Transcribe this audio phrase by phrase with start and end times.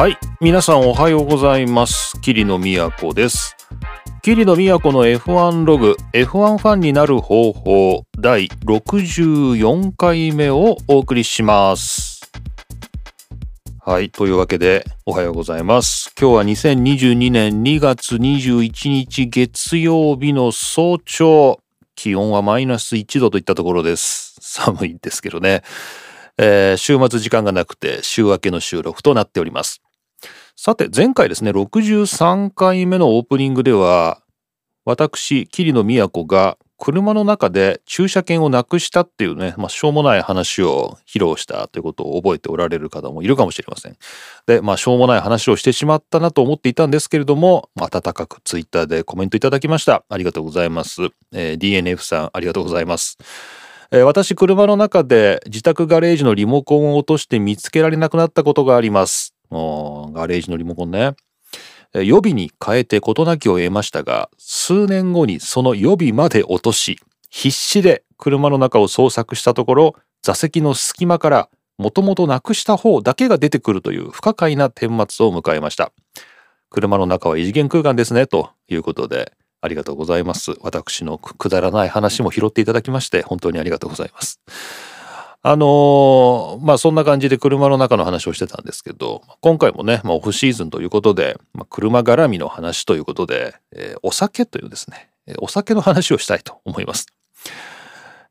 [0.00, 0.16] はい。
[0.40, 2.18] 皆さんおはようございます。
[2.22, 2.58] 桐野
[2.90, 3.54] 都です。
[4.22, 6.24] 桐野都の F1 ログ F1
[6.56, 12.32] ファンになる方法第64回目をお送りします。
[13.78, 14.08] はい。
[14.08, 16.14] というわけでおはようございます。
[16.18, 21.60] 今日は2022年2月21日月曜日の早朝。
[21.94, 24.38] 気温はマイナス1度といったところです。
[24.40, 25.62] 寒いですけどね。
[26.38, 29.82] えー、週末時間がなくて週明けの収録となっております。
[30.62, 34.20] さて、前回ですね、63回目のオープニングでは、
[34.84, 43.96] 私、桐野都が車の中で駐車券をなくしたっていうね、まあ、しょうもない話を披露したということを覚えておられる方もいるかもしれません。
[44.46, 50.04] で、まあ、しょうもない話をしてしまったなと思っていたんですけれども、温かくツイッターでコメントいただきました。
[50.10, 51.00] ありがとうございます。
[51.32, 53.16] えー、DNF さん、ありがとうございます。
[53.92, 59.34] えー、私、車の中で自宅ガレージのリモコンを落として見つけられなくなったことがあります。
[59.50, 61.14] ガレージのリモコンね。
[61.92, 71.48] 予備に変えて事なきを得ましたが、数年後にその予備まで落とし、必死で車の中を捜索したところ、座席の隙間から
[71.78, 75.92] もともとなくした方だけが出てくるという不可解な顛末を迎えました。
[76.68, 80.52] 車の中は異次元空間ですね、ということで、ありがとうございます。
[80.60, 84.40] 私のくだらない話も拾っていただきまして、本当にありがとうございます。
[85.42, 97.06] あのー、まあそんな感じで車の中の話をしてたんですけど、今回もね、まあ、オフシーズンということで、まあ、車絡みの話ということで、えー、お酒というですね、お酒の話をしたいと思います。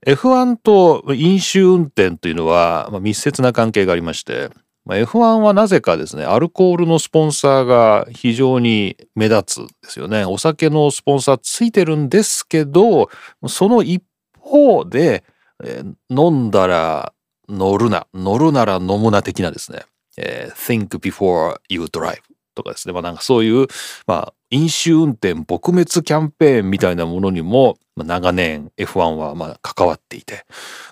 [0.06, 4.50] F1 と飲酒運転というのは、まあ、密接な関係がありまして、
[4.86, 10.26] まあ、F1 はなぜかですね、アルコールのスポンサーが非常に目立つんですよね。
[10.26, 13.10] お酒のスポンサーついてるんですけど、
[13.48, 14.04] その一
[14.40, 15.24] 方で、
[15.64, 17.14] えー、飲んだら
[17.48, 19.84] 乗るな、乗るなら飲むな的なですね、
[20.18, 22.20] えー、think before you drive
[22.56, 23.68] とかですね、まあなんかそういう、
[24.08, 30.46] まあ飲酒運転撲滅キャンペーンみたいなものにも、まあ、長年 F1 はまあ関わっていて、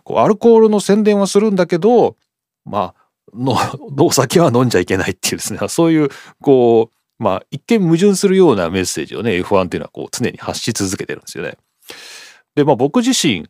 [0.04, 2.16] こうアルコールの宣伝はするんだけど、
[2.66, 3.56] まあの、
[4.06, 6.10] お酒は飲んじゃいけないっていうですね、 そういう、
[6.42, 11.58] こう、まあ、一見矛盾するようなメッセージをね、F1 っていうのはこう常に発し続けてるんですよね。
[12.56, 13.48] で、まあ僕自身、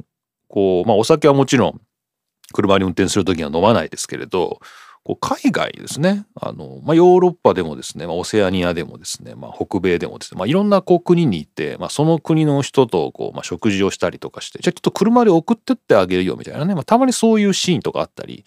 [0.47, 1.81] こう、まあお酒はもちろん
[2.53, 4.59] 車に運転する時には飲まないですけれど、
[5.03, 18.43] こう海外ですね、あの、まあヨーロッパでもですね、まあ、オセアニアでもですね、まあ北米でもですね、まあいろんなこう国に行って、まあその国の人とこう、まあ食事をしたりとかして、じゃあちょっと車で送ってってあげるよみたいなね、まあたまにそういうシーンとかあったり、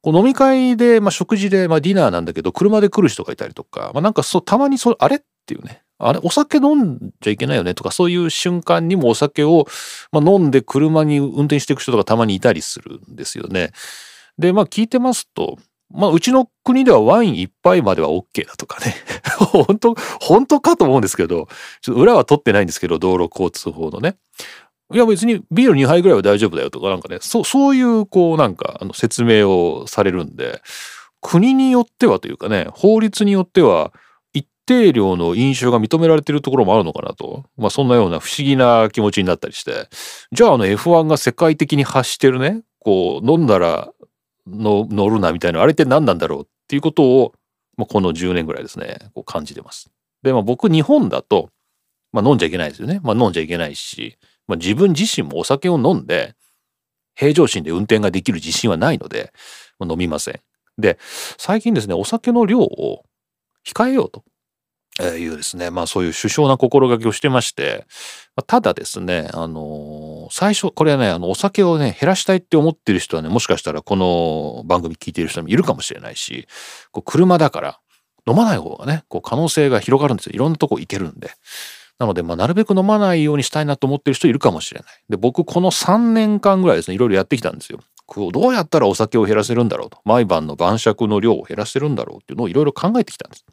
[0.00, 7.74] こう飲み会で、まあ、食事で、まあ、ディナーなんだけど、車で来る人がいたりとか、まあ、なんかそう、たまにそれ、あれっていうね、あれ、お酒飲んじゃいけないよね？
[7.74, 9.66] とか、そういう瞬間にもお酒を、
[10.12, 13.72] まあ、飲んで車に運転していく人とかたまにいたりするんですよね。
[14.38, 15.58] で、まあ聞いてますと、
[15.90, 18.94] まあうちの国ではワイン一杯までは OK だとかね。
[19.38, 21.48] 本当、本当かと思うんですけど、
[21.80, 24.16] ちょっと裏は取ってないんですけど、道路交通法のね。
[24.90, 30.62] いや別にビール2杯ぐらいは大丈夫だよとかなんかね、そう、そういうこうなんかあの説明をされるんで、
[31.20, 33.92] 国によってはというかね、法律によっては
[34.68, 39.88] 定量の飲酒が認められてるところもあるのかなと、まあそんなような不思議な気持ちになったりして、
[40.30, 43.90] じゃああの F1 が世界的に発してるね、こう飲んだら
[44.46, 47.32] の乗るなみたいな、あれって何なんだろうっていうことを、
[47.78, 49.90] まあ、この10年ぐらいですね、こう感じてます。
[50.22, 51.48] で、まあ僕日本だと、
[52.12, 53.00] まあ飲んじゃいけないですよね。
[53.02, 56.34] まあ飲んじゃいけないし、まあ、自分自身もお酒を飲んで、
[57.14, 59.32] 平常心で運転ができる自信はないので、
[59.78, 60.40] まあ、飲みません。
[60.78, 60.98] で、
[61.36, 63.04] 最近ですね、お酒の量を
[63.66, 64.24] 控えようと。
[65.02, 67.86] いうですね、まあそういう首相な心がけをしてまして、
[68.46, 76.46] ただですね、あのー、最初、これはね、あの、お酒をね、減らしたいって思ってる人はね、もしかしたらこの番組聞いてる人もいるかもしれないし、
[76.92, 77.80] こう車だから
[78.26, 80.32] 飲まない方がね、こう可能性が広がるんですよ。
[80.34, 81.30] いろんなとこ行けるんで。
[81.98, 84.88] なので、まあ、なるべく飲まないようにしたいなと思ってる人いるかもしれない。
[85.08, 87.80] で、僕、この3年間ぐらいですね、いろいろやってきたんですよ。
[88.06, 89.98] こうどうやったらお酒を減らせるんだろうと。
[90.04, 93.44] 毎晩の晩酌の量を減らせるんだろうっていうのをいろいろ考えてきたんです。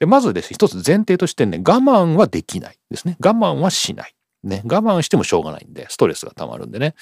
[0.00, 3.16] で、まずですね、一つ前提としてね、我慢はできないですね。
[3.20, 4.14] 我慢はしない。
[4.44, 6.94] ね、我慢してもしょうがないんで、ストレスが溜まるんでね。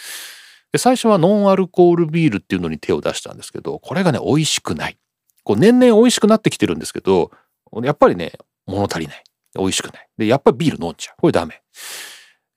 [0.73, 4.99] で、最初はノンアルコールビールっていうのに手を出したんですけど、これがね、美味しくない。
[5.45, 7.31] こう、年々美味しくなってきてるんですけど、
[7.83, 8.33] やっぱりね、
[8.67, 9.23] 物足りない。
[9.55, 10.09] 美味しくない。
[10.17, 11.17] で、やっぱりビール飲んじゃう。
[11.21, 11.63] これダメ。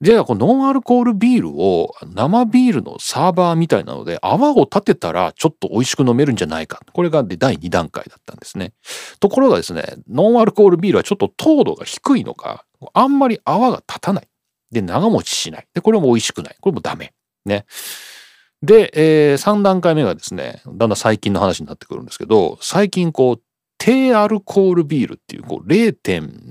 [0.02, 6.80] じゃあ、このノンアルコールビールを生ビールのサーバーみたいなので泡を立てたらちょっと美味しく飲めるんじゃないか。
[6.94, 8.72] これが第2段階だったんですね。
[9.20, 14.28] ところがですね、ノンアルコールビールはちょっと糖度が低いのか、あんまり泡が立たない。
[14.72, 15.68] で、長持ちしない。
[15.74, 16.56] で、これも美味しくない。
[16.62, 17.14] これもダメ。
[17.46, 17.66] ね。
[18.62, 23.42] で、えー、3段階目がですね、だんだん最近の話になってくるんですけど、最近こう、
[23.80, 25.96] 低アルコールビールっていうこう 0.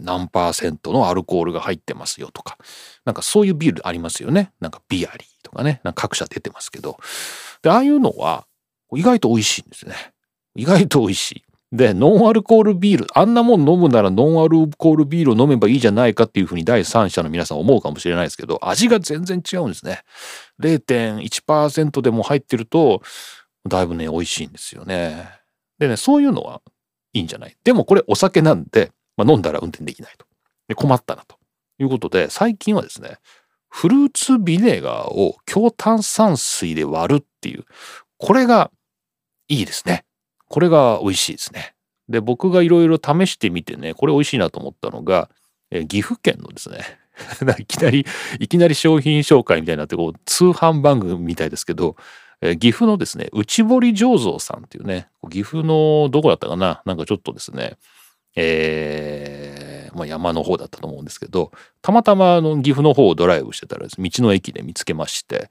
[0.03, 2.59] 何パーセントのアルコールが入ってますよとか。
[3.05, 4.53] なんかそういうビールありますよね。
[4.61, 5.81] なんかビアリーとかね。
[5.85, 6.99] なんか各社出てますけど。
[7.63, 8.47] でああいうのは
[8.97, 9.95] 意外と美味しいんですね。
[10.57, 11.45] 意外と美味しい。
[11.71, 20.03] でノンアルコールビールあんなもん飲むならノンアルコールビールを飲めばいいじゃないかっていうふうに第三者の皆さん思うかもしれないですけど味が全然違うんですね。
[20.63, 23.03] 0.1%でも入ってると
[23.69, 25.29] だいぶね美味しいんですよね。
[25.79, 26.63] でねそういうのは
[27.13, 27.57] いいんじゃない？
[27.65, 30.27] でもこれお酒なんで、まあ、飲んだら運転できないと。
[30.69, 31.37] で困ったなと。
[31.81, 33.19] いうことで最近はですね
[33.69, 37.65] フルーツビネガーを強炭酸水で割るっていう
[38.17, 38.71] これが
[39.47, 40.05] いいですね。
[40.49, 41.75] これが美味しいですね。
[42.09, 45.31] で僕がいろいろ試してみてねこれ美味しいなと思ったのが、
[45.71, 46.81] え岐阜県のですね
[47.61, 48.07] いきなり
[48.41, 51.97] いきなり商品紹介みたいになってこう通販番組みたいですけど
[52.41, 56.83] え岐阜のですね内堀醸造さんっていうね岐阜のどこだったかな？
[56.85, 57.77] なんかちょっとですね
[58.41, 61.51] えー、まあ、山の方だったと思うんですけど
[61.83, 65.49] たまたまあの岐阜の方をドライブしてたらね道の駅で見つけまして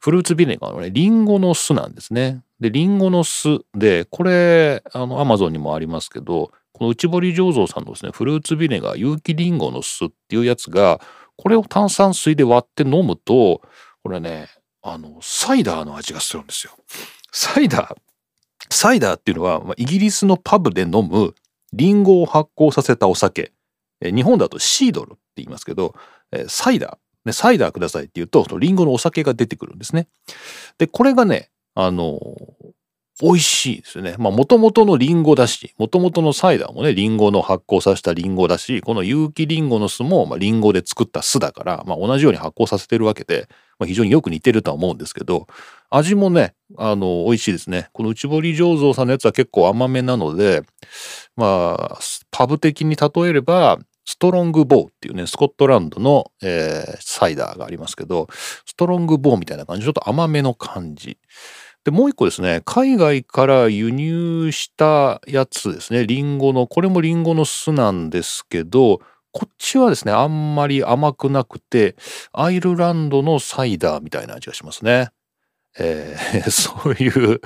[0.00, 2.42] フルーツビネガーのねリンゴの巣なんですね。
[2.60, 11.00] でリンゴの巣でこれあのアマゾンにもありますけどこの内堀醸造さんのですねフルーツビネガー有機リンゴの巣っていうやつが
[11.36, 13.62] これを炭酸水で割って飲むと
[14.02, 14.48] これね
[14.88, 16.72] あの、サイダーの味がするんですよ。
[17.32, 17.96] サイダー、
[18.70, 21.34] サイダーっていうのは、まあ、イギリスのパブで飲む
[21.72, 23.52] リンゴを発酵させたお酒。
[24.00, 25.96] え日本だとシードルって言いますけど、
[26.30, 30.06] えサイダー、ね、サイダーくださいって言うと、そのリンゴのお酒が出てくるんですね。
[30.78, 32.20] で、これがね、あの、
[33.22, 34.14] 美味しいですよね。
[34.18, 43.48] まあ、もともとのリンゴだし、もともとのサイダーもね、リンゴの発酵させたリンゴだし、この有機リンゴの巣も、まあ、リンゴで作った巣だから、まあ、同じように発酵させてるわけで、
[43.78, 45.46] まあ、非常によく似てるとは思うんですけど、
[45.88, 47.88] 味もね、あの、美味しいですね。
[47.92, 50.62] この内堀醸造さんのやつは結構甘めなので、
[51.36, 51.98] まあ、
[52.30, 58.28] パブ的に例えれば、ストロングボーっていうね、スコットランドの、えー、サイダーがありますけど、
[58.64, 61.18] ストロングボーみたいな感じ、ちょっと甘めの感じ。
[61.86, 69.00] で、もう一個ですね、海外から輸入したやつですね、リンゴの、これもリンゴの巣なんですけど、
[69.30, 71.94] こっちはですね、あんまり甘くなくて、
[72.32, 75.10] アイルランドのサイダーみたいな味がしますね。
[75.78, 77.40] えー、 そういう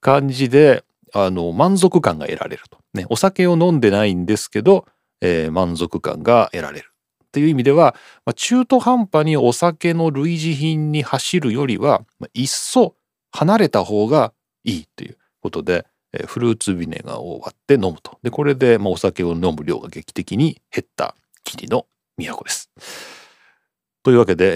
[0.00, 2.78] 感じで、あの、満足感が得られると。
[2.94, 4.86] ね、お酒を飲んでないんですけど、
[5.20, 6.92] えー、満足感が得られる。
[7.26, 12.94] っていう意味では、まあ、中途半端にお酒の類似品に走るよりは、まあ、いっそ
[13.32, 14.32] 離れた方が
[14.64, 18.18] いいということで、えフルーツビネガーを割って飲むと。
[18.22, 21.86] で、これで、まあ、お酒を飲む量が劇的に減った霧の
[22.18, 22.70] 都です。
[24.02, 24.50] というわけで、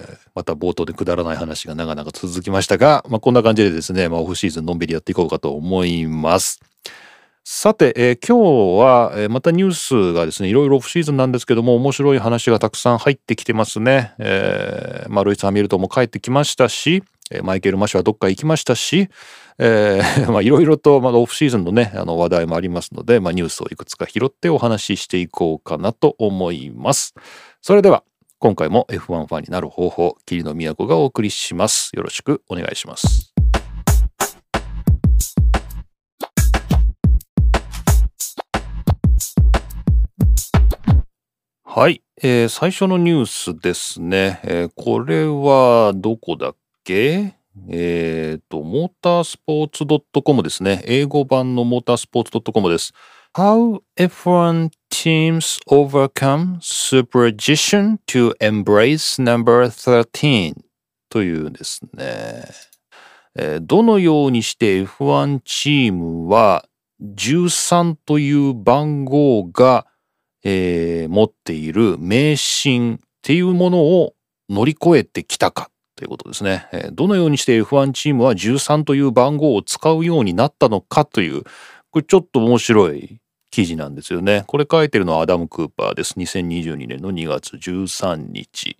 [0.00, 6.60] えー、また冒頭でくだらない話が長々続きましたが、まあ、こんな感じでですね、まあ、オフシーズンのんびりやっていこうかと思います。
[7.44, 14.14] さて、えー、今日は、えー、またニュースがですね、いろいろオフシーズンなんですけども、面白い話がたくさん入ってきてますね。
[14.18, 17.02] えー、まあ、ロイス・ハミルトンも帰ってきましたし、
[17.42, 19.08] マイケル・マシュはどっか行きましたし、
[19.58, 27.14] えー、 まあいろいろとまだオフシーズンのね、あの話題もありますので、まあニュースをいくつか拾ってお話ししていこうかなと思います。
[27.60, 28.04] それでは、
[28.38, 31.90] 今回も F1 ファンになる方法、霧の都がお送りします。
[31.94, 33.32] よろしくお願いします。
[41.78, 44.40] はい、えー、最初のニュースですね。
[44.42, 46.56] えー、これはどこだっ
[46.88, 47.34] け？
[47.68, 49.84] えっ、ー、と、モータースポーツ
[50.22, 50.82] .com ですね。
[50.86, 52.92] 英語版のモータースポーツ .com です。
[53.34, 60.54] How F1 teams overcome superstition to embrace number 13
[61.10, 62.44] というですね、
[63.36, 66.64] えー、どのようにして F1 チームは
[67.02, 69.86] 13という番号が、
[70.42, 74.14] えー、持っている迷信っていうものを
[74.48, 76.68] 乗り越えてきたかということですね。
[76.92, 81.42] どのようにして F1 チームは13という番号を使うようになったのかという、
[81.90, 83.18] これちょっと面白い
[83.50, 84.44] 記事なんですよね。
[84.46, 86.14] これ書いてるのはアダム・クーパーです。
[86.14, 88.78] 2022年の2月13日。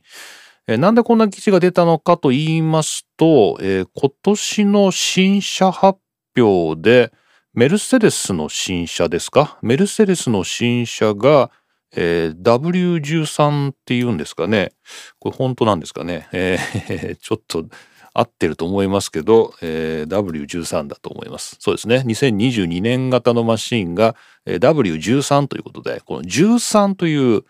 [0.69, 5.99] えなんでこんな記事が出たのかと言いますと、えー、今年の新車発
[6.37, 7.13] 表で、
[7.53, 9.59] メルセデスの新車ですか？
[9.61, 11.51] メルセデスの新車が、
[11.97, 14.73] えー、W13 っていうんですかね。
[15.19, 16.29] これ本当なんですかね。
[16.33, 17.67] えー、 ちょっと
[18.15, 21.57] 合ってると思いますけど、えー、W13 だと思います。
[21.61, 22.03] そうですね。
[22.07, 27.45] 2022年型のマシンが、えー、W13 ということで、この13という、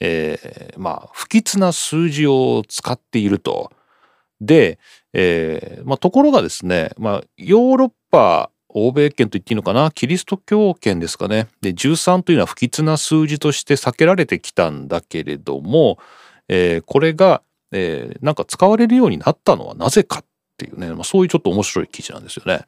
[0.00, 3.70] えー、まあ、不吉な数字を使っていると。
[4.40, 4.78] で、
[5.12, 9.90] えーまあ、ところがですね、まあ、ヨーロッパ欧米圏と言っていいのかな？
[9.92, 11.48] キリスト教圏ですかね。
[11.62, 15.98] で13というのは不吉な数字として避けられてきたんだけれども、
[16.48, 20.24] えー、これが、えー、なんか使われるようになったのはなぜかっ
[20.58, 22.64] ていうね、まあ、そういうちょっと面白い記事なんですよね。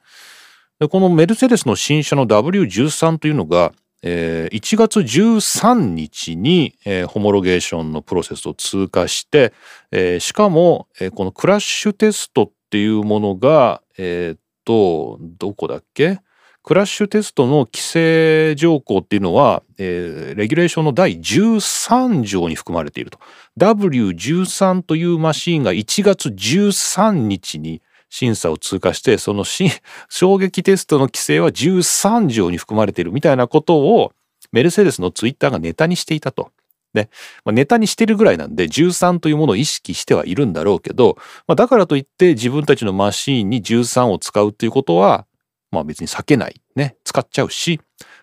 [0.78, 3.72] でこのメルセデスの新車の W13 というのが、
[4.02, 9.52] えー、1月13日に、えー、ホモロゲーションのプロセスを通過して、
[9.90, 16.20] えー、しかも、えー、このクラッシュテストっていうものが、えー、と、どこだっけ？
[16.62, 23.20] クラッシュテストの規制条項っていうのは、えー、レギュレーションの第13条に含まれていると。
[23.60, 29.44] W13 というマシンが1月13日に審査を通過してその
[30.10, 34.12] 衝撃テストの規制は13条に含まれているみたいなことを
[34.50, 36.50] メルセデスのツイッターがネタにしていたと。
[36.96, 37.10] ね。
[37.44, 45.26] まあ、ネタにしてるぐらいなんで13というものを意識してはいるんだろうけど、まあ、だからといって自分たちのマシーンに13を使うっていうことは、
[45.70, 46.60] まあ、別に避けない。
[46.74, 46.96] ね。
[47.04, 47.80] 使っちゃうし、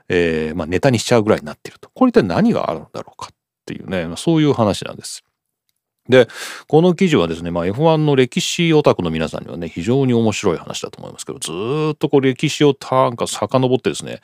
[0.09, 1.89] えーまあ、ネタにしちゃうぐらいになっていると。
[1.93, 4.07] これ一体何があるんだろうかっていうね。
[4.07, 5.23] まそういう話なんです。
[6.09, 6.27] で、
[6.67, 11.51] この記事はですね、まあ、F1 の歴史オタクの皆さんにはね、非常に面白い話だと思いますけど、ず
[11.93, 14.19] っとこう歴史をなんか遡ってですね、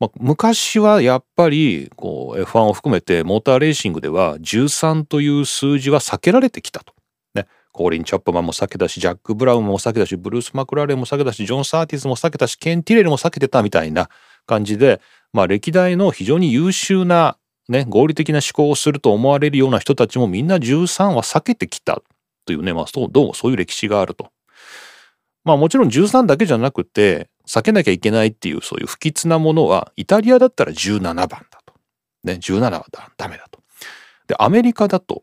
[0.00, 6.94] まあ、昔はやっぱりこう F1 を含めてモーターレーシングでは13という数字は避けられてきたと。
[7.34, 14.08] ね、コーリン・チャップマンも避けたし、ジャック・ブラウンも避けたし、ブルース・マクラーレンも避けたし、ジョン・サーティスも避けたし、ケン・ティレルも避けてたみたいな
[14.46, 15.00] 感じで、
[15.32, 17.36] まあ、歴代の非常に優秀な
[17.70, 22.02] ね、合理的な思考をすると思われるような人たちもみんな13は避けてきた
[22.44, 24.32] というね、まあ、どうもそういう歴史があると。
[25.44, 31.28] まあもちろん13だけじゃなくて、避けなきゃいけないっていうそういう不吉なものは、イタリアだったら17番だ
[31.64, 31.74] と。
[32.24, 32.86] ね、17は
[33.16, 33.60] ダメだと。
[34.26, 35.22] で、アメリカだと、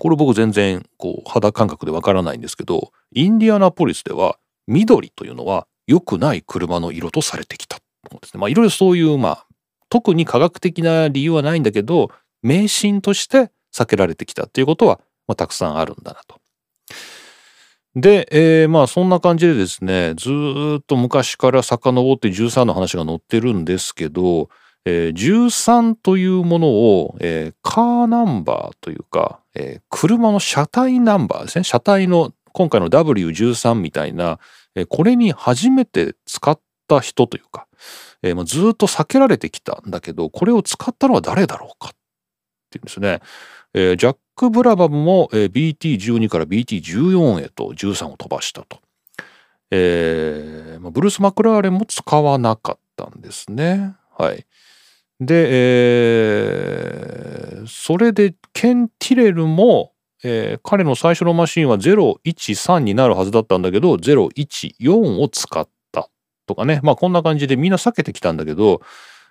[0.00, 7.78] これ僕全然こう肌感覚でわからないんですけど、インディアナポリスでは緑というのは良くない車の色とされてきた。
[8.08, 8.40] ですね。
[8.40, 9.46] まあいろいろそういうまあ
[9.90, 12.10] 特に科学的な理由はないんだけど
[12.42, 16.40] 迷信として避けられてきたっていうことは、まあ、たくさんあるんだなと。
[17.96, 20.30] で、えー、まあそんな感じでですねず
[20.78, 24.48] っと昔から遡って13の話が載ってるんですけど、
[24.84, 34.38] えー、13というものを、えー、カーナンバーというか、えー、車の車体ナンバーですね車体の今回の W13 みたいな、
[34.76, 37.66] えー、これに初めて使った人というか
[38.22, 41.92] えー、まあ、ずっと避けられてきたんだけどこれを使ったのは誰だろうかっ
[42.70, 43.20] ていうんですね。
[43.72, 48.80] えー、ジャック・ブラバムも、えー、BT12 から BT14 へと13を飛ばしたと。
[49.72, 53.94] えーまあ、ブルース・マクラーレンも使わなかったんですね。
[54.18, 54.44] はい。
[55.20, 59.92] で、えー、それでケン・ティレルも、
[60.24, 65.68] えー、彼の最初のマシンは013になるはずだったんだけど014を使っ
[66.50, 68.82] とかね、まあこんな感じでみんな避けてきたんだけど、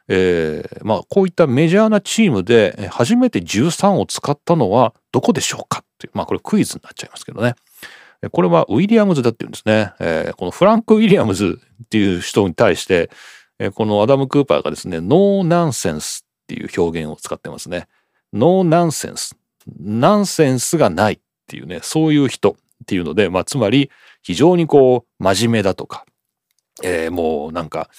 [0.07, 7.55] えー、まあこういったメジャーなチームで初めて13を使ったのはどこでしょうかっていう、まあこれクイズになっちゃいますけどね。
[8.31, 9.93] これはウィリアムズだっていうんですね。
[9.99, 13.09] えー、このフランク・ウィリアムズっていう人に対して、
[13.75, 17.88] このアダム・クーパーがですね、ノーナンセンスっていう表現を使ってますね。
[18.31, 19.35] ノーナンセンス。
[19.79, 23.89] ナンセンスがないっていうね、そういう人っていうので、まあつまり
[24.21, 26.05] 非常にこう真面目だとか、
[26.83, 27.89] えー、もうなんか、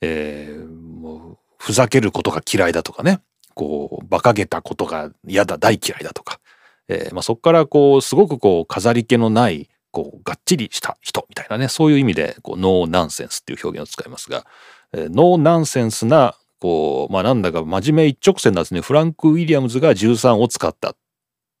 [0.00, 3.20] えー、もうふざけることが嫌いだとかね。
[3.54, 6.40] こう馬鹿げたことが嫌だ大嫌いだとか、
[6.88, 11.68] えーまあ、そこからこうすごくこう飾り気のないこうがっちりした人みたいなね。
[11.68, 14.44] そういう意味でこうノーナンセンスっていう表現を使いますが、
[14.92, 18.80] えー、ノーナンセンスなこうまあなんだか真面目一直線なんですね。
[18.80, 20.96] フランク・ウィリアムズが13を使ったっ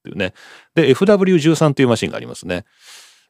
[0.02, 0.34] ていうね。
[0.74, 2.64] で FW13 というマシンがありますね。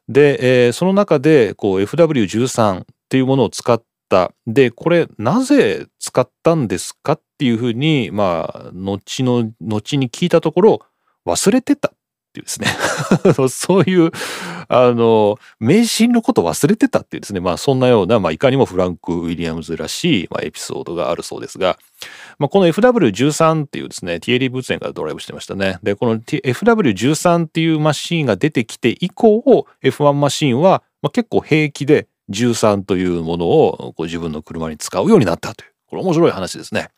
[0.09, 2.85] で、えー、その中でこう FW13
[3.15, 4.33] っていうものを使った。
[4.45, 10.79] で、これなぜ使ったんですかっていうふうに、まあ、後の、後に聞いたところ、
[11.25, 11.91] 忘れてたっ
[12.33, 12.67] ていうですね
[13.47, 14.11] そういう、
[14.67, 21.79] あの、迷信のこと忘れてたっていうですね、まあそんなような、まあいかにもフランク・ウィリアムズらしい、まあ、エピソードがあるそうですが、
[22.37, 25.79] まあこの FW13 っていうですね、ティエリー・ブーツェンがドライブしてましたね。
[25.81, 36.89] で、この FW13 っていうマシンが出てきて以降、F1 マシンは、まあ、結構平気で13というものをこう自分の車に使うようになったという、これ面白い話ですね。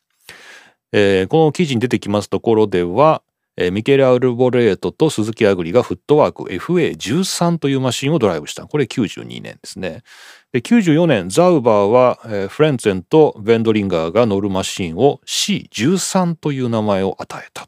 [0.94, 3.22] えー、この記事に出てきますところでは、
[3.58, 8.68] えー、ミケル・アルボレートと鈴木アグリがフットワーク FA13 というマシンをドライブした。
[8.68, 10.04] これ92年ですね。
[10.54, 17.68] で94年、ザウバーは、えー、フレンツェンとベンドリンガーが乗るマシンを C13 という名前を与えた。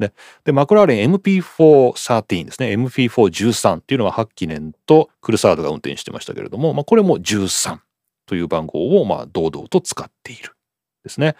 [0.00, 0.12] ね、
[0.44, 2.74] で、マクラーレン MP413 ですね。
[2.74, 7.78] MP413 っていうのはハッキネンとクルサードが運転してましたけれども、まあ、これも13
[8.26, 10.54] という番号をまあ堂々と使っている
[11.02, 11.36] ですね。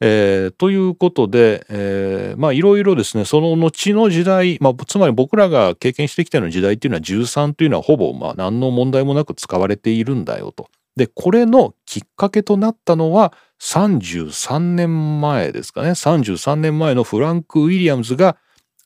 [0.00, 10.68] えー、ということで、えー、まあいろいろですねその後の時代、まあ、つまり僕らが経験してきたような時代っていうのは13というのはほぼまあ何の問題もなく使われているんだよと。
[10.96, 18.36] でこれのきっかけとなったのは33年前ですかね33年前のフランク・ウィリアムズが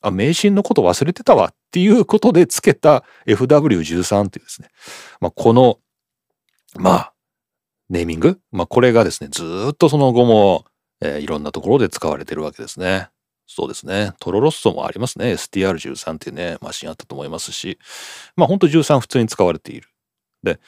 [0.01, 4.69] あ迷信のこと忘れてたわっていうことでつけた FW13 っていうですね、
[5.19, 5.79] まあ、この
[6.75, 7.13] まあ
[7.89, 10.65] ネーミング、まあ、これがですねずっとその後も
[11.01, 13.09] えー、いろんなところで使われてるわけですね。
[13.47, 14.13] そうですね。
[14.19, 15.33] トロロッソもありますね。
[15.33, 17.79] STR13 っていうね、マシンあったと思いますし、
[18.35, 19.87] まあ本当13普通に使われている。
[20.43, 20.59] で、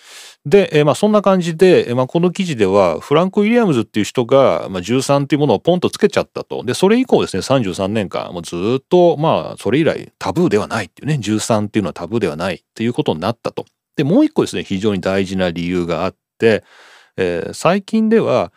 [0.46, 6.64] で、えー、まあそんな感じで、まあこの記事では、フランク・ウィリアムズっていう人が、まあ、13っていうものをポンとつけちゃったと。
[6.64, 13.66] で、それ以降ですね、33年間、もうずっと、まあそれ以来タブーではないっていうね、13っていうのはタブーではないっていうことになったと。
[13.96, 16.64] で、もう一個ですね、非常に大事な理由があって、
[17.18, 18.52] えー、最近では、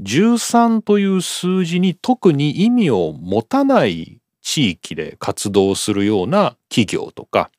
[0.00, 7.50] 13という数字に特に意味を持たない地域で活動するような企業とか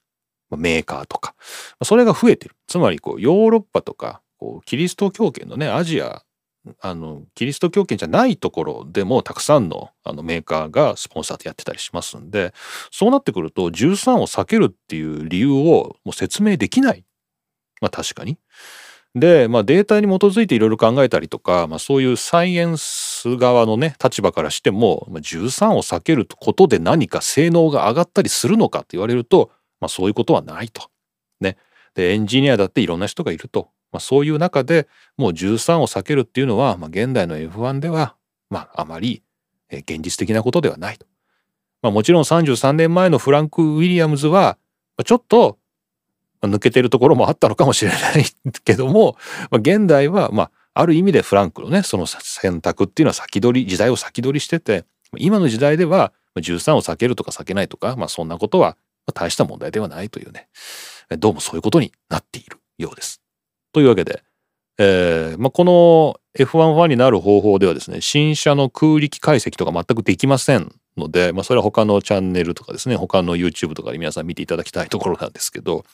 [0.58, 1.36] メーカーとか。
[1.84, 2.56] それが増えてる。
[2.68, 6.24] つまりこうヨーロッパとかこうキリスト教圏のねアジア
[6.82, 12.54] あのキリスト教圏じゃないところでもたくさんのあのメーカーがスポンサーでやってたりしますんで
[12.92, 17.06] そうなってくると13を避けるっていう理由をもう説明できない。
[17.82, 18.38] まあ確かに。
[19.16, 30.90] で、まあ、データに基づいていろいろ考えたりとか、まあ、そういうサイエンス側のね立場からしても、まあ、13を避けることで何か性能が上がったりするのかって言われると、まあ、そういうことはないと。
[31.40, 31.58] ね。
[31.96, 33.70] でエンジニアだっていろんな人がいると。
[33.92, 38.16] まあ、そういう中でもう13を避けるっていうのは、まあ、現代の F1 では、
[38.50, 39.24] まあ、あまり
[39.72, 41.06] 現実的なことではないと。
[41.82, 44.58] まあ、もちろん33年前のフランク・ウィリアムズは
[45.06, 45.58] ちょっと
[46.42, 48.26] 抜けてるところもあったのかもしれない
[48.64, 49.18] けども、
[49.50, 54.86] まあ、現代は、まあ、ある意味でフランクのね、その選択っていうのは先取り、時代を先取りしてて、
[55.18, 58.78] 今の時代では13を避けるとか避けないとか、まあそんなことは
[59.14, 60.48] 大した問題ではないというね、
[61.18, 63.22] どうもそういうことになっているようです。
[63.74, 64.24] というわけで、
[64.78, 75.86] えーまあ、この F1 ファンになる方法ではですね、新車の空力解析とか全くできませんので、まあ、それは他のチャンネルとかですね他の YouTube とかで皆さん見ていただきたいところなんですけど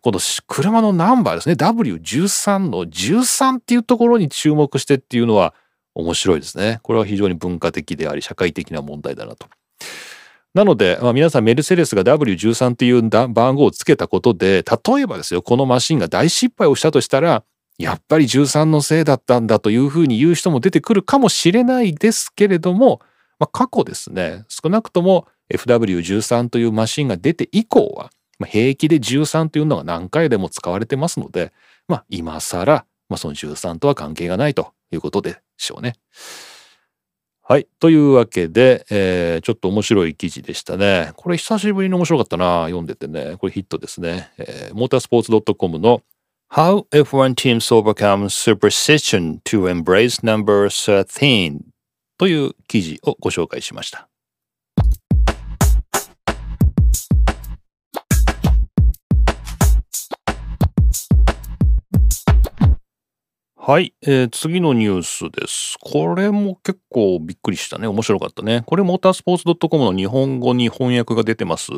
[0.00, 5.54] この車のナンバーですね W13 の13っていうところに注目してっていうのは
[5.94, 9.46] 面白いですねこれは非常に文化的であり社会的な問題だなと。
[10.54, 17.42] なので、まあ、皆さんメルセデスが W13 っていう番号をつけたことで例えばですよこのマシンが大失敗をしたとしたら
[17.76, 23.00] やっぱり13のせいだったんだというふうに言う人も出てくるかもしれないですけれども
[23.38, 31.52] まあ、過去ですね少なくとも FW13 というマシンが出て以降は、まあ、平気で13というのが何回でも使われてますので、
[31.88, 35.94] まあ、今更、まあ、その13とは関係がないということでしょうね。
[37.46, 37.68] はい。
[37.78, 41.12] というわけで、えー、ちょっと面白い記事でしたね。
[41.16, 42.64] これ久しぶりに面白かったな。
[42.64, 43.36] 読んでてね。
[43.38, 44.30] これヒットですね。
[44.38, 46.00] えー、モータースポーツ .com の
[46.50, 51.58] How F1 Teams Overcome Superstition to Embrace Number 13
[52.16, 54.08] という記事をご紹介しました。
[63.66, 65.78] はい、えー、次のニュースです。
[65.80, 67.86] これも結構びっくりしたね。
[67.86, 68.62] 面白かったね。
[68.66, 71.72] これモータースポーツ .com の日本語に翻訳が出てます。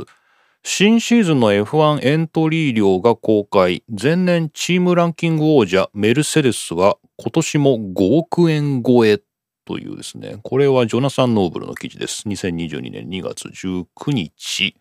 [0.64, 3.84] 新シーズンの F1 エントリー量が公開。
[3.86, 9.20] 前年チームランキング王者メルセデスは今年も5億円超え
[9.64, 12.26] というですね、これはジョナサン・ノーブルの記事です。
[12.26, 14.74] 2022年2月19日。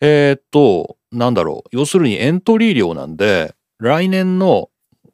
[0.00, 1.68] えー、っと、なんだろう。
[1.70, 4.67] 要するにエントリー量なんで、来年の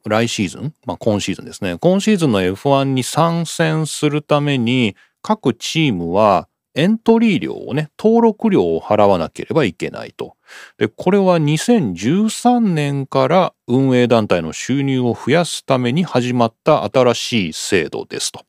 [0.09, 1.77] 来シーズン、まあ今シーズンですね。
[1.77, 10.35] 今シーズンの F1 に参戦するために、各チームはエントリー料をね、登録料を払わなければいけないと。
[10.77, 18.41] で、これは2013年から運営団体の収入を増やすために始まった新しい制度ですと。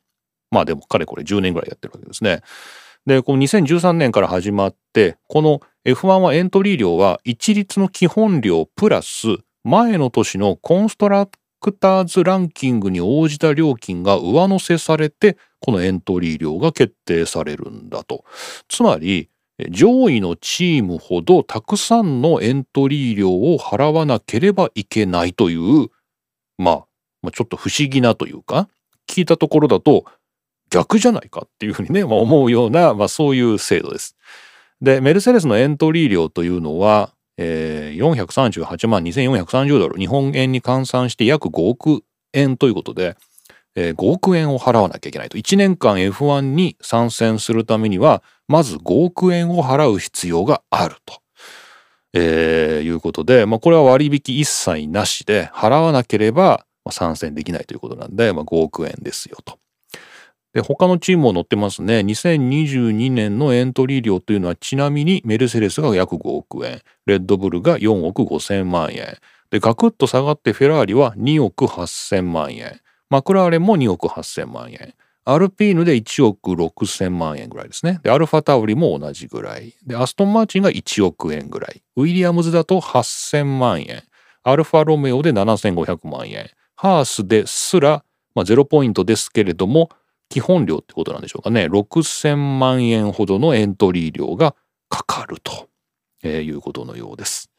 [0.51, 2.43] まあでもかれこれ10年ぐらいやってるわけですね。
[3.07, 9.29] で、この2013年から始まって、この F1 はエントリー料は一律の基本料プラス
[9.63, 11.29] 前の年のコンストラ
[11.61, 18.25] クターズランキングに応じた料金が上乗せされて、このエントリー料が決定されるんだと。
[18.69, 19.31] つまり、
[19.71, 25.89] 上位のチームほどたくさんのエントリー料を払わなければいけないという、
[26.59, 26.87] まあ、
[27.23, 28.69] まあ、ちょっと不思議なというか、
[29.09, 30.05] 聞いたところだと、
[30.71, 34.17] 逆じゃないかっていうふうにね、まあ、思うような、まあ、そういう制度です。
[34.83, 43.17] で、メルセデスのエントリー料というのは、438万2430ドル、日本円に換算して約5億円ということで、
[43.75, 45.37] えー、5億円を払わなきゃいけないと。
[45.37, 51.21] 1年間 F1 に参戦するためには、まず5億円を払う必要があると。
[52.15, 59.59] えー、いうことで、まあ、これは割引一切なしで、払わなければ参戦できないということなんで、まあ、5億円ですよと。
[60.57, 61.99] で、他のチームも載ってますね。
[61.99, 69.19] 2022年のエントリー料というのはちなみにメルセデスが約5億円、レッドブルが4億5千万円。
[69.51, 72.81] で、ガクッと下がってフェラーリは2億8千万円。
[73.11, 74.95] マクラーレンも2億8千万円。
[75.27, 78.01] アルピーヌで1億6千万円ぐらいですね。
[78.03, 79.75] で、アルファタウリも同じぐらい。
[79.87, 81.83] で、アストンマーチンが1億円ぐらい。
[81.97, 84.05] ウィリアムズだと8000万円。
[84.43, 86.49] アルファロメオで7500万円。
[86.77, 88.03] ハースですら、
[88.35, 89.91] まあ、0ポイントですけれども、
[90.29, 91.67] 基本料ってことなんでしょうかね。
[91.67, 94.55] 6000万円ほどのエントリー料が
[94.89, 95.69] かかると、
[96.23, 97.51] え、いうことのようです。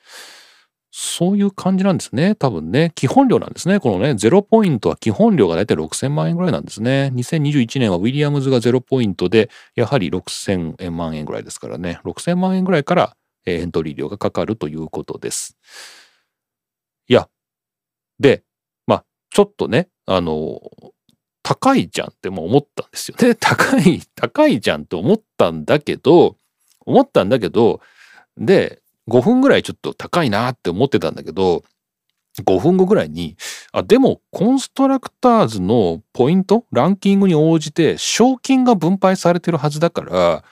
[1.00, 2.34] そういう感じなんですね。
[2.34, 2.92] 多分ね。
[2.96, 3.80] 基本料なんですね。
[3.80, 7.12] このね、0ポイントは基本料がだいたい6000万円ぐらいなんですね。
[7.14, 12.00] 2021年はウィリアムズが0ポイントで、やはり6000万円ぐらいですからね。
[12.04, 15.56] 6000万円ぐらいからエントリー料がかかるということです。
[17.08, 17.30] いや、
[18.20, 18.44] で、
[18.88, 20.60] まあ、ちょっとね、あの、
[21.48, 23.34] 高いじゃんってもう思ったんですよね。
[23.40, 26.36] 高い、高いじゃんって思ったんだけど、
[26.86, 27.80] 思ったんだけど、
[28.38, 31.64] で、5分ぐらいちょっと高いなって思ってたんだけど、
[32.44, 33.38] 5分後ぐらいに、
[33.72, 40.44] あ、でもコンストラクターズのポイント、ランキングに応じて賞金が分配されてるはずだから、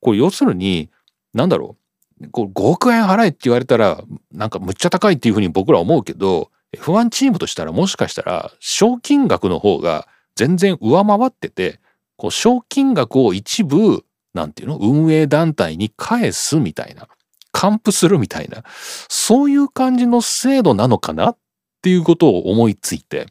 [0.00, 0.90] これ要するに、
[1.34, 1.76] なんだろ
[2.20, 4.02] う、こ5億円払えって言われたら、
[4.32, 11.80] なんかむっちゃ高いっていうふうに僕ら思うけど、F1 チームとしたらもしかしたら賞金額の方が全然上回ってて、
[12.16, 17.08] こう賞金額を一部、なんていうの運営団体に返すみたいな。
[17.52, 18.64] 還付するみたいな。
[19.08, 21.36] そういう感じの制度なのかなっ
[21.82, 23.26] ていうことを思いついて。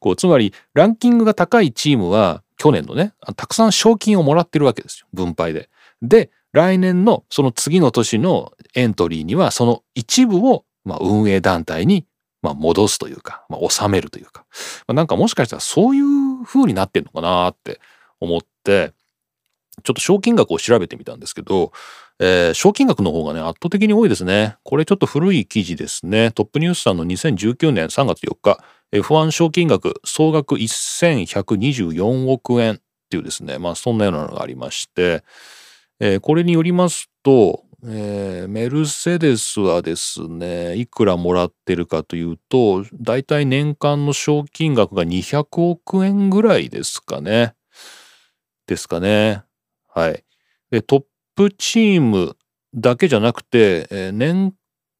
[0.00, 5.06] こう、つまり、ランキングが高いチームは、去年のね、たくさん賞金をもらってるわけですよ。
[5.12, 5.70] 分配で。
[6.02, 12.04] で、来年のその次の年のエントリーには、その一部を、まあ、運営団体に
[12.42, 14.44] まあ、戻すというか、まあ、収めるというか、
[14.86, 17.80] まあ、なんかもしかしたらそういう風になってんのかなって
[18.20, 18.92] 思って、
[19.82, 21.72] ちょっと賞金額を調べてみたんですけど、
[22.20, 24.56] えー、賞金額の方がね、圧倒的に多いですね。
[24.64, 26.32] これちょっと古い記事ですね。
[26.32, 28.58] トップニュースさんの2019年3月4日、
[28.92, 32.78] F1 賞金額総額1124億円っ
[33.10, 35.22] ていうですね、まあそんなようなのがありまして、
[36.00, 47.54] えー、これによりますと、えー、メルセデスはですね、いくらもらってるかというと、だいたい年間の賞金額が200億円ぐらいですかね。
[48.66, 49.44] ですかね。
[49.86, 50.24] はい。
[50.72, 51.04] で、トッ
[51.36, 52.36] プチーム
[52.74, 54.54] だけじゃなくて、えー、年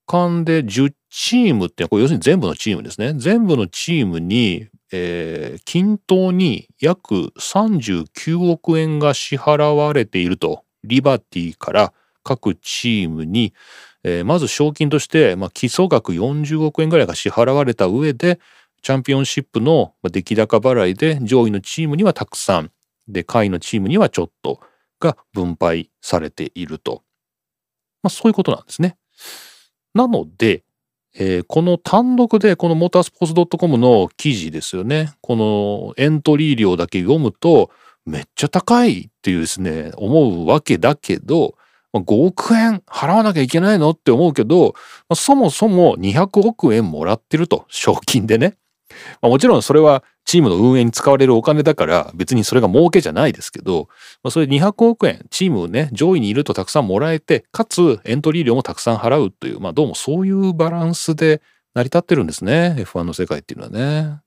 [0.06, 3.12] 間で10チームってこれ要するに全部のチームですね。
[3.14, 10.62] 全部のチームに、えー、均等に約39億円が支払われていると。
[10.84, 11.92] リバティから
[12.28, 13.54] 各チームに、
[14.04, 18.38] えー、まず賞金として、まあ、基礎額40億円ぐらいが支払われた上で
[18.82, 22.70] チャンピオンシップの出来高払いで上位のチームにはたくさん
[23.08, 24.60] で下位のチームにはちょっと
[25.00, 27.02] が分配されていると、
[28.02, 28.98] まあ、そういうことなんですね。
[29.94, 30.64] なので、
[31.14, 37.70] えー、この単独でこのモータースポーツ .com の記事ですよねこのエントリー料だけ読むと
[38.04, 41.54] めっちゃ高いっていうですね思うわけだけど
[41.94, 44.74] 5億円払わなきゃいけないのって思うけど、
[45.14, 48.56] そもそも200億円もらってると、賞金でね。
[49.20, 53.88] まあ、もちろんそれはチームの運営に使われるお金だから別にそれが儲けじゃないですけど、
[54.22, 61.42] まあ、それ200億円チームね上位にいるとたくさんもらえてかつエントリー料もたくさん払うというまあどうもそういうバランスで
[61.74, 64.20] 成り立ってるんですね F1 の世界っていうのはね。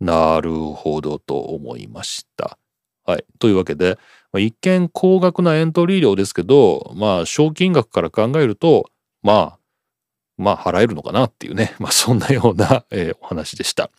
[0.00, 2.58] なるほどと思いました。
[3.06, 3.24] はい。
[3.38, 3.98] というわけで、
[4.34, 8.90] まあ、一見高額なエントリー料ですけど、まあ、賞金額から考えると、
[9.22, 9.58] まあ、
[10.36, 13.92] まあ、払えるのかなっていうね、 まあ、そんなような、えー、お話でした。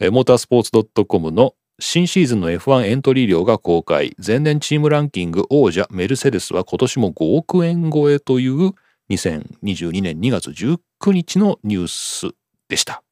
[0.00, 4.16] えー、モータースポーツ .com の新シーズンの F1 エントリー料が公開。
[4.24, 8.72] 前年チームランキング王者メルセデスは今年も5億円超えという
[9.10, 12.34] 2022年2月19日のニュース
[12.68, 13.04] でした。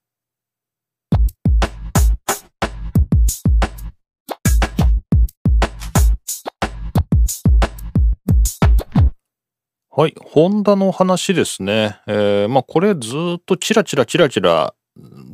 [9.99, 10.15] はい。
[10.21, 11.99] ホンダの話ですね。
[12.07, 14.75] えー、まあこれずっとチラチラチラチラ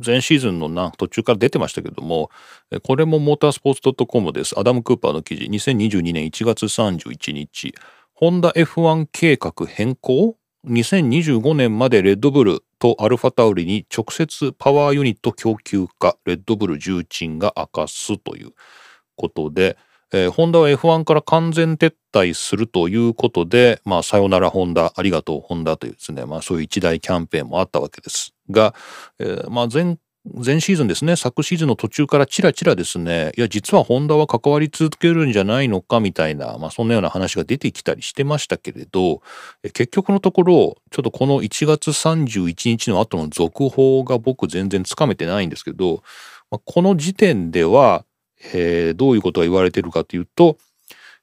[0.05, 2.29] 前シーズンのな途中から出てましたけども、
[2.81, 4.57] これもモータースポーツ .com です。
[4.57, 7.75] アダム・クーパーの記事、2022年1月31日、
[8.13, 18.51] ホンダ F1 計画変更 ?2025 年までレッドブル、とアルファタウリに直接パワーユニット供給かレッドブル重鎮が明かすという
[19.17, 19.77] ことで、
[20.13, 28.75] えー、ホンダは F1 から完全撤退するということで、まあ、さよならホンダ、ありがとうホンダというですね、まあ、そういう一大キャンペーンもあったわけですが、
[29.19, 39.21] えー、まあ前、前シーズンですね、昨シーズンの途中からちらちらですね、いや、実はホンダは関わり続けるんじゃないのかみたいな、まあ、そんなような話が出てきたりしてましたけれど、
[39.63, 46.03] 結局のところ、ちょっとこの1月31日の後の続報が僕全然つかめてないんですけど、
[46.51, 48.05] まあ、この時点では、
[48.53, 50.57] えー、どういうことが言われてるかというと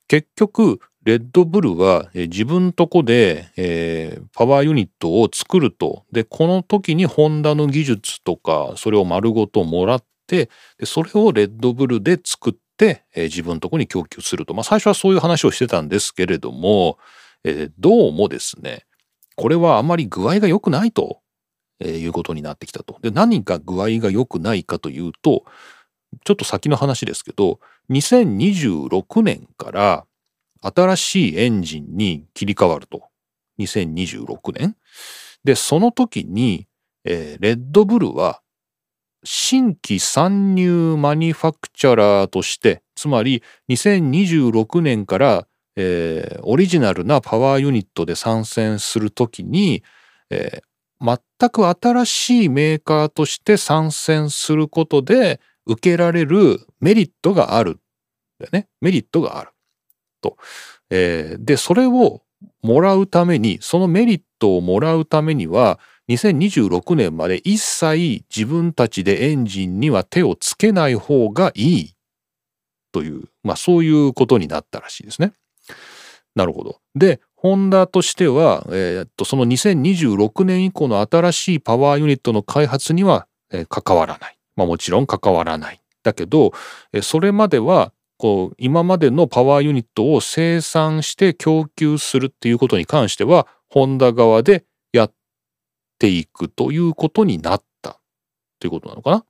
[0.08, 16.98] 結局レッドブルは、自分とこで、えー、パワーユニットを作るとでこの時にホンダの技術とかそれを丸ごともらってでそれをレッドブルで作って、えー、自分とこに供給すると、まあ、最初はそういう話をしてたんですけれども、
[17.44, 18.84] えー、どうもですね
[19.36, 21.20] これはあまり具合が良くないと、
[21.80, 22.98] えー、いうことになってきたと。
[23.00, 25.44] で何が具合が良くないかというと
[26.24, 30.06] ちょっと先の話ですけど、2026年から
[30.62, 33.08] 新しいエンジンに切り替わると。
[33.58, 34.76] 2026年。
[35.44, 36.66] で、その時に、
[37.04, 38.42] えー、レッドブルは
[39.24, 45.46] 新規参入マニファクチャラーとして、つまり2026年から、
[45.76, 49.82] えー、オリジナルなパワーユニットで参戦するときに、
[50.30, 55.40] えー、全く新しいメーカーとして参戦することで、
[55.70, 57.78] 受けられるメリットがある。
[58.38, 58.68] だよね。
[58.80, 59.50] メリットがある。
[60.20, 60.36] と。
[60.90, 62.22] えー、で、それを
[62.62, 65.78] もらうために、そのメリットをもらうためには、
[66.08, 71.94] 2026年まで一切自分たちでエンジンには手をつけない方がいい
[72.90, 75.32] という、まあそういうことになったらしいですね。
[76.34, 76.80] なるほど。
[76.96, 84.39] で、ホンダとしては、えー、っと、その2026年以降の新しいパワーユニットの開発には、えー、関わらない。
[84.56, 85.80] まあ、もちろん関わらない。
[86.02, 86.52] だけど
[87.02, 95.12] それまではこう今までのパワーユニットを生産して供給するっていうことに関してはホンダ側でやっ
[95.98, 97.98] ていくということになった
[98.58, 99.24] ということなのかな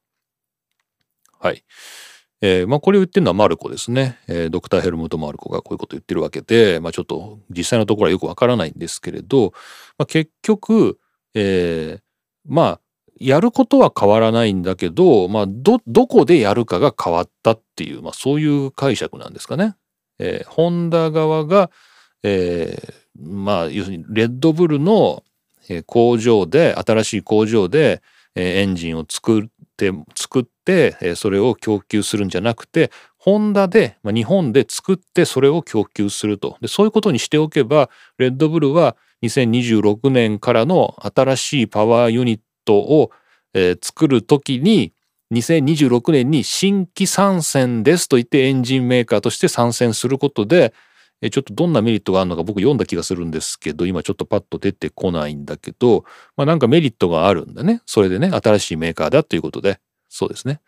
[1.39, 1.65] はい。
[2.43, 9.53] えー、まあこれを言ってるのはマルコですね、えー、ドクターヘルムト・マルコがこういうことを言ってるわけで、まあ、ちょっと実際のところはよくわからないんですけれど、
[9.99, 10.99] まあ、結局、
[11.35, 12.01] えー、
[12.47, 12.81] まあ
[13.21, 19.77] やることは変わらないんだけど、まあ、ど、どこでやるかが変わったっていう、まあ、そういう解釈なんですかね。
[20.19, 21.71] えー、ホンダ側が、
[22.23, 25.23] えー、まあ、要するに、レッドブルの
[25.87, 28.03] 工場で、新しい工場で、
[28.35, 29.45] エンジンを作っ
[29.77, 36.57] て、作って、それを供給するんじゃなくて、ホンダで、まあ、日本で作ってそれを供給すると。
[36.63, 43.11] で、そういうことにしておけば、レッドブルは2026年からの新しいパワーユニットトを、
[43.55, 44.93] えー、作る時に
[45.33, 50.73] 2026年に新規参戦ですと言ってエンジンメーカーとして参戦することで、
[51.23, 56.05] えー、ちょっとどんなメリットがあるのか僕読んだ気がするんですけど今ちょっとパッと出てこないんだけど、
[56.37, 60.61] まあ、なんかメリットがあるんだねそれでね新しいメーカーだということでそうですね。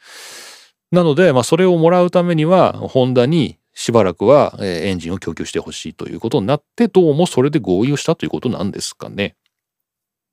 [0.93, 9.35] なので、まあ、それをもらうためにはホンダにしばらくはエンジンを供給してほしいということになってどうもそれで合意をしたということなんですかね。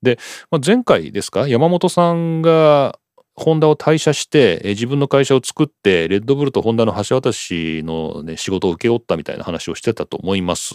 [0.02, 0.18] で、
[0.50, 2.98] まあ、前回ですか山本さんが
[3.34, 10.74] ホンダを退社して自分の会社を作ってレッドブルとホンダの橋渡しの、ね、仕事を請け負ったみたいな話をしてたと思います。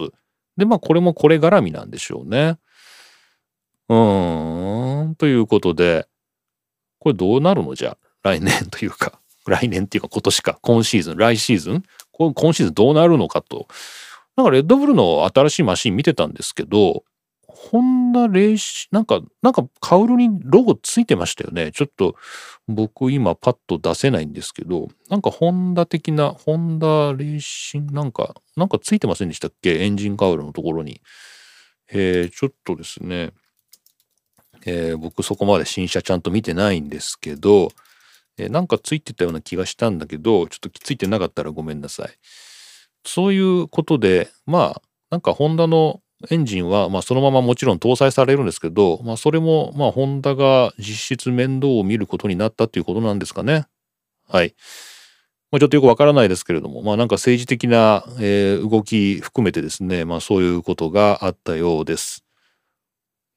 [0.56, 2.58] でまあこれもこれ絡みなんでしょうね。
[3.88, 6.08] うーんということで
[6.98, 7.74] これどうなるの？
[7.74, 11.82] じゃ来年というか 来年っていうか今年か今シーズン来シーズン？
[12.10, 13.68] 今シーズンどうなるのかと。
[14.36, 17.04] なんかレッドブルの新しいマシン見てたんですけど
[17.70, 21.72] ホンダレーシなんか、なんかカウルにロゴついてましたよね。
[21.72, 22.16] ちょっと
[22.68, 29.84] 僕今パッと出せないんですけど、なんかホンダ的な、ホンダレーシングなんか、なんかついてませんでしたっけ？
[29.84, 31.00] エンジンカウルのところに。
[31.88, 33.32] えー、ちょっとですね、
[34.64, 37.70] えー、僕そこまで新車ちゃんと見てないんですけど、
[38.38, 42.10] えー、なんかついてたような気がしたんだけど、ちょっとついてなかったらごめんなさい。
[43.04, 46.00] そういうことで、まあ、なんかホンダの
[46.30, 53.66] エンジンは、まあ、そのままもちろん搭載されるんですけど、まあ、それも、まあ、ホンダが実質面倒を見ることになったということなんですかね。
[54.28, 54.54] はい。
[55.50, 62.24] まあ、ちょっとよくわからないですけれども、まあ、なんか政治的な、えー、動き含めてですね、まあ、そういうことがあったようです。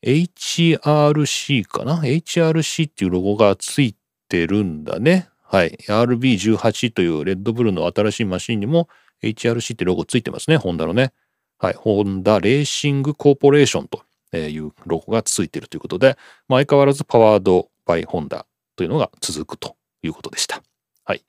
[0.03, 3.95] HRC かな ?HRC っていうロゴがつい
[4.29, 5.29] てるんだね。
[5.43, 5.77] はい。
[5.87, 8.87] RB18 というレッドブルの新しいマシンにも
[9.23, 10.57] HRC ってロゴついてますね。
[10.57, 11.11] ホンダのね。
[11.59, 14.03] はい、ホンダレーシングコーポレーションと
[14.37, 16.17] いうロゴがついているということで、
[16.47, 18.45] まあ、相変わらずパワードバイホンダ
[18.75, 20.63] というのが続くということでした。
[21.03, 21.23] はい。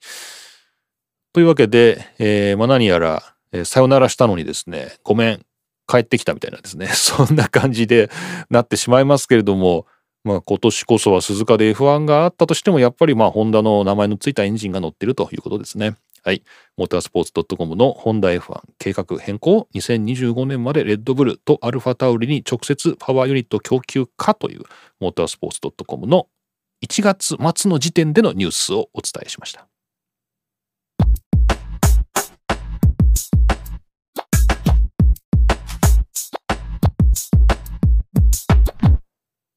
[1.33, 5.45] というわけで、えー、まあ、何やら、えー、さよならしたのにですね、ごめん、
[5.87, 8.09] 帰ってきたみたいなですね、 そんな感じで
[8.49, 9.85] なってしまいますけれども、
[10.23, 15.95] まあ今年こそは鈴鹿で F1 があったとしても、やっぱりまあホンダの名前のついたエンジンが乗ってるということですね。
[16.23, 16.43] はい。
[16.77, 24.61] モータースポーツ .com のホンダ F1 計画変更2025年までレッドブルとアルファタウリに直接パワーユニット供給かという
[24.99, 26.27] モータースポーツ .com の
[26.85, 29.67] 1月末の時点でのニュースをお伝えしました。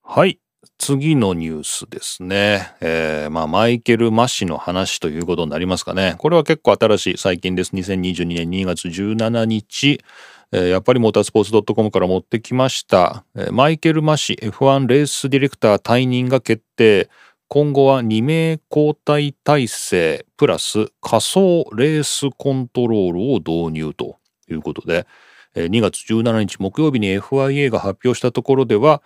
[0.03, 0.39] はい。
[0.85, 2.75] 次のニュースですね。
[2.83, 6.15] えー、まあ、マイケル・マシの話ということになりますかね。
[6.19, 7.75] これは結構新しい、最近です。
[7.75, 10.05] 2022年2月17日。
[10.51, 13.25] やっぱりモータースポーツ .com から持ってきました。
[13.51, 17.09] マイケル・マシ F1 レースディレクター退任が決定。
[17.49, 24.19] 今後は2名交代体制プラス仮想レースコントロールを導入と
[24.51, 25.07] いうことで、
[25.55, 29.03] 2月17日木曜日に FIA が発表したところでは、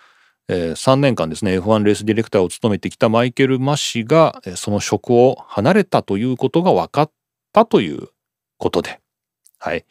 [0.48, 7.10] えー、3年間ですね F1 レースディレクターを務めてきたマイケル・マシが、その職を離れたということが分かっ
[7.52, 8.08] たという
[8.56, 9.00] ことで
[9.58, 9.84] はい。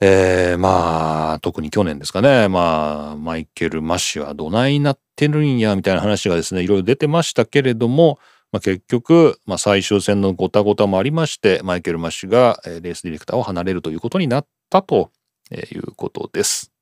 [0.00, 8.18] えー、まあ特に去年ですかねまあマイケル・マシはどないなってるんやみたいな話がですねいろいろ出てましたけれども、
[8.52, 15.10] まあ、結局、まあ、最終戦のごたごたもありましてマイケル・マシがレースディレクターを離れるということになったと
[15.50, 16.72] いうことです。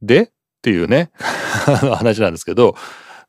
[0.00, 0.31] で
[0.62, 2.76] っていうね 話なんですけど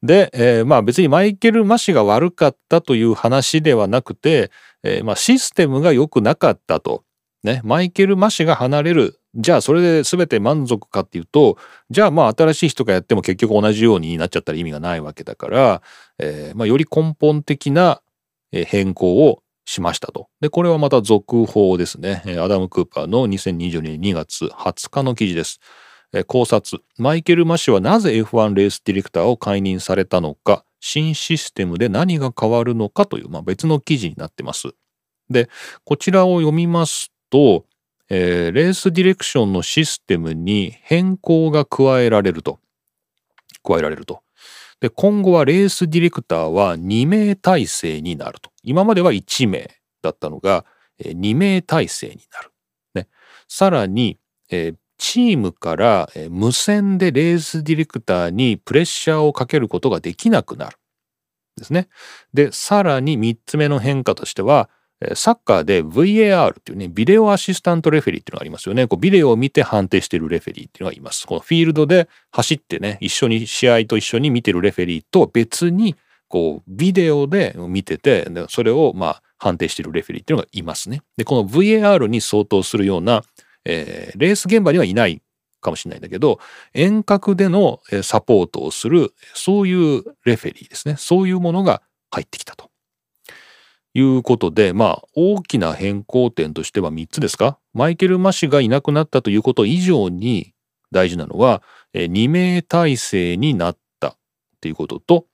[0.03, 4.51] で、えー、まあ別にマイケル・マシが悪かったという話ではなくて、
[4.83, 7.03] えー、まあシステムが良くなかったと。
[7.43, 11.57] ね、マイケル・マシが離れるじゃあそれで全て満足かっていうと
[11.89, 15.81] じゃあまあ新しい人がやっても結局同じようになっちゃったら意味がないわけだから、
[16.19, 18.01] えーまあ、より根本的な
[18.53, 20.29] 変更をしましたと。
[20.39, 22.23] でこれはまた続報ですね。
[22.39, 25.59] アダム・クーパーの2022年2月20日の記事です。
[26.27, 34.75] 考察マイケル・マシはなぜ F1 レースディレクターを解任されたのか新システムで何が変わるのかという、まあ、別の記事になってます。
[35.29, 35.49] で
[35.85, 37.65] こちらを読みますと、
[38.09, 42.59] えー、レースディレクションのシステムに変更が加えられると
[43.63, 44.21] 加えられると。
[44.81, 48.51] で今後はレースディレクターは2名体制になると。
[48.61, 49.71] 今までは1名
[50.01, 50.65] だったのが
[50.99, 52.51] 2名体制になる。
[52.93, 53.07] ね、
[53.47, 60.77] さらに、えー、チームから無線でレースディレクターにプレッシャーをかけることができなくなる。
[61.57, 61.89] ですね。
[62.33, 64.69] で、さらに3つ目の変化としては、
[65.15, 68.87] サッカーで VAR っていうね、ビデオアシスタントレフェリーっていうのがありますよね。
[68.87, 71.27] こうビデオを見て判定してるレフェリーっていうのがいます。
[71.27, 75.97] このフィールドで走ってね、一緒に試合と一緒に見てるレフェリーと別に、
[76.29, 81.01] こう、ビデオで見てて、それをまあ判定してるレフェリーっていうのがいますね。
[81.17, 83.23] で、この VAR に相当するような
[83.65, 85.21] えー、レース現場にはいない
[85.61, 86.39] かもしれないんだけど
[86.73, 90.95] 遠隔でのサポートをするそういうレフェリーですね。
[90.97, 92.69] そういうものが入ってきたと。
[93.95, 97.59] いうことでまあ大きな変更点としては3つですか？
[97.73, 100.53] マイケル・マシがいなくなったということ以上に
[100.91, 101.61] 大事なのは
[101.93, 104.17] 2名体制になったっ
[104.61, 105.25] ていうことと、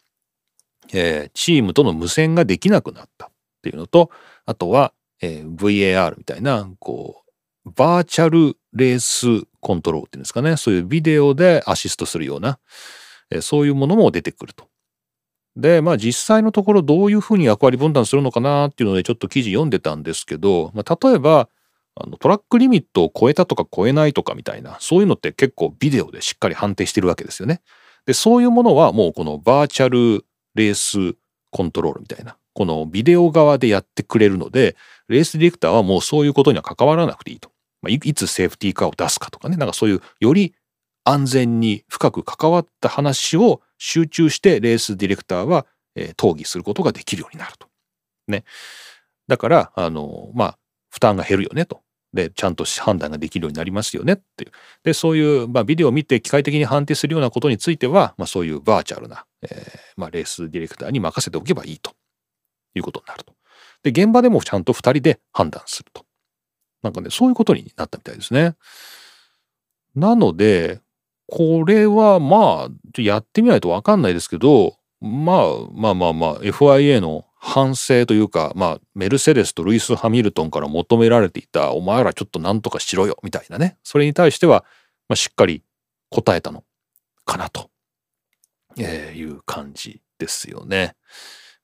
[0.92, 3.30] えー、チームとの無線ができなくなったっ
[3.62, 4.12] ていうのと
[4.46, 7.29] あとは、えー、VAR みたいなこう
[7.76, 12.60] バーチャルレースコントロールっていうんですかねそういうビデオでアシストするような
[13.42, 14.68] そういうものも出てくると。
[15.56, 21.50] でまあ実際のところどういうふうに役割分担するのかなっていうのでちょっと記事読んでたんですけど、まあ、例えば
[21.96, 27.62] あのトラックリミットを超えたとか超えないとかみたいなそういうのって結構ビデオでしっかり判定してるわけですよね。
[28.06, 31.18] でそういうものはもうこのバーチャルレース
[31.52, 34.76] コントロールみたいなこのビデオ側でやってくれるので
[35.08, 37.52] レースディレクターはもうそういうことには関わらなくていいと。
[37.82, 40.54] まあ、いつセーフティーカーを出すかとかね、なんかそういうより
[41.04, 45.66] 安全に深く関わった話を集中してレースディレクターは、
[45.96, 47.68] え、討議することができるようになると。
[48.28, 48.44] ね。
[49.28, 50.60] だから、あの、まあ、
[50.90, 51.82] 負担が減るよねと。
[52.14, 54.52] で、ちゃんと判断ができるようになりますよねっていう。
[54.84, 61.94] で、そういう、まあ、ビデオを見て機械的に判定するようなことについては、まあ、そういうバーチャルな、えー、まあ、レースディレクターに任せておけばいいと
[62.76, 63.34] いうことになると。
[63.84, 66.04] で、現場でもちゃんと2人で判断すると。
[66.84, 68.56] なんかね、そういうことになったみたいですね。
[69.96, 70.82] なので、
[71.28, 83.78] これはまあ、やってみないとわかんないですけど、まあ、まあまあまあ、FIA の反省というか、まあ、メルセデスとルイス・ハミルトンから求められていた、お前らちょっとなんとかしろよ、みたいなね。
[83.84, 84.66] それに対しては、
[85.08, 85.64] まあ、しっかり
[86.10, 86.64] 答えたの
[87.26, 87.70] かなと、
[88.78, 90.96] えいう感じですよね。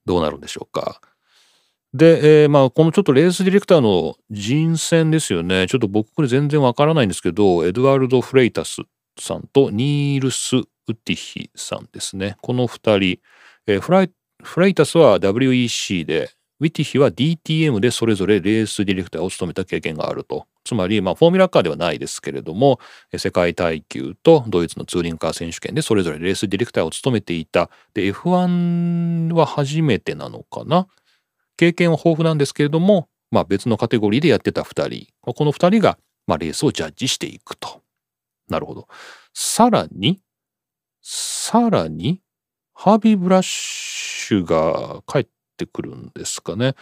[0.05, 1.01] どうなるんでしょうか。
[1.95, 5.65] で、えー、まあこのちょっとレースディレクターの人選ですよね。
[5.67, 8.81] ちょっと僕これ全然わからないんですけど、エドワルド・フレイタス
[9.17, 10.65] さんとニールス・ウ
[11.05, 12.35] ティヒさんですね。
[12.41, 13.21] この2人、
[13.65, 14.11] えー、フライ
[14.43, 20.47] フレイタスは WEC で、ウィティヒは DTM でそれぞれレースディレクターを務めた経験があると。
[20.65, 22.79] つまり、まあ、フォーミュラカーではないですけれども、
[23.15, 27.69] 世界耐久とドイツのツーリングカー選手権でそれぞれレースディレクターを務めていた。
[27.93, 30.87] で、F1 は初めてなのかな？
[31.57, 35.07] 経験は豊富なんですけれども、まあ、別のカテゴリーでやってた2人。
[35.21, 35.97] この2人が、
[36.27, 37.81] まあ、レースをジャッジしていくと。
[38.47, 38.87] なるほど。
[39.33, 40.21] さらに、
[41.01, 42.21] さらに、
[42.73, 45.27] ハービー・ブラッシュが帰っ
[45.57, 46.75] てくるんですかね。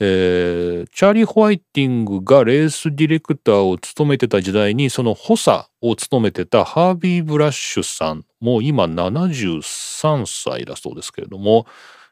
[0.00, 11.66] えー、チャーリー・ホワイティングがレースディレクターを務めてた時代にその補佐を務めてたハービー・ブラッシュさんもう今73歳だそうですけれども、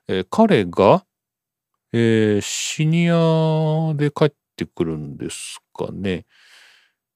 [0.08, 1.04] えー、彼が、
[1.98, 6.26] えー、シニアで帰ってくるんですかね、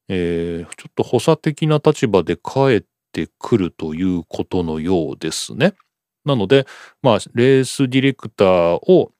[0.08, 5.74] えー、ちょっと補佐的な立場で帰ってくるということのようですね。
[6.24, 6.66] なので、
[7.02, 9.12] まあ、レースディレクターを、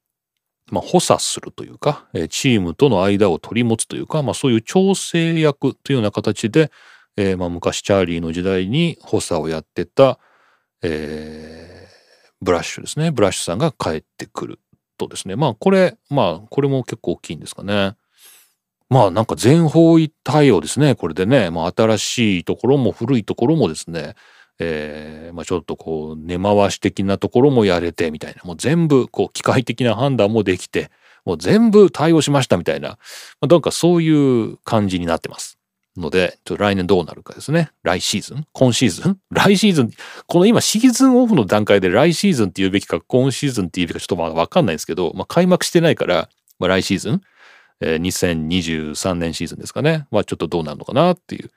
[0.70, 6.70] まあ、補佐するというかえ、チームとの間を取り持つというか、まあ、そういう調整役というような形で、
[7.18, 10.18] えー、まあ、昔チャーリーの時代に補佐をやってた、
[10.80, 13.10] えー、ブラッシュですね。
[13.10, 14.58] ブラッシュさんが帰ってくる
[15.00, 15.36] とですね。
[15.36, 17.94] まあ、これ、まあ、これも結構大きいんですかね。
[18.88, 20.94] まあ、なんか全方位対応ですね。
[20.94, 24.14] これでね、まあ、新しいところも古いところもですね、
[24.58, 30.90] えー、まあ、ちょっとこう根回し的なところもやれてみたいなもう全部こう機械的な判断もできて
[31.24, 32.96] もう全部対応しましたみたいな、ま
[33.42, 35.59] あ、なんかそういう感じになってます。
[35.96, 37.70] ので、ちょっと来年どうなるかですね。
[37.82, 38.46] 来シーズン？
[38.52, 39.18] 今シーズン？
[39.30, 39.90] 来シーズン？
[40.26, 46.28] この今シーズンオフの段階で来シーズンって言うべきか今シーズンって言うべきかちょっとまだわかんないんですけど、まあ、開幕してないから、
[46.58, 47.20] まあ、来シーズン、
[47.80, 50.06] えー、2023年シーズンですかね。
[50.10, 51.50] まあちょっとどうなるのかなっていう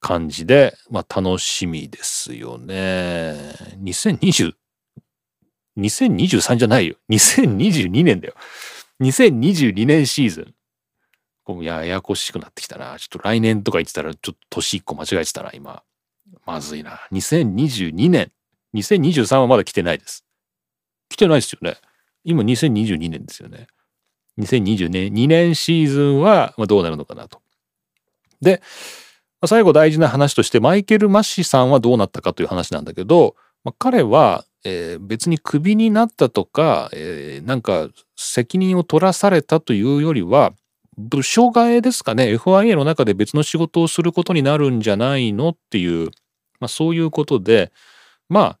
[0.00, 3.36] 感じで、まあ楽しみですよね。
[3.82, 4.54] 2020、
[5.78, 6.96] 2023じゃないよ。
[7.10, 8.34] 2022年だよ。
[9.00, 10.54] 2022年シーズン。
[11.44, 12.98] こうややこしくなってきたな。
[12.98, 15.82] ちょっと来年とか言ってたら、ちょっと年1個間違えてたな、今。
[16.46, 17.00] まずいな。
[17.12, 18.30] 2022年。
[18.74, 20.24] 2023はまだ来てないです。
[21.08, 21.76] 来てないですよね。
[22.24, 23.66] 今2022年ですよね。
[24.38, 27.40] 2020年、2年シーズンはどうなるのかなと。
[28.40, 28.62] で、
[29.46, 40.52] 最後大事な話としてマイケル・マッシさんはどうなったかという話なんだけど、まあ、彼は、えー、別にクビになったとか、えー、なんか責任を取らされたというよりは
[40.96, 46.10] 部署替えですかね FIA の中で別の仕事をすることになるんじゃないのっていう、
[46.58, 47.72] まあ、そういうことで
[48.28, 48.58] まあ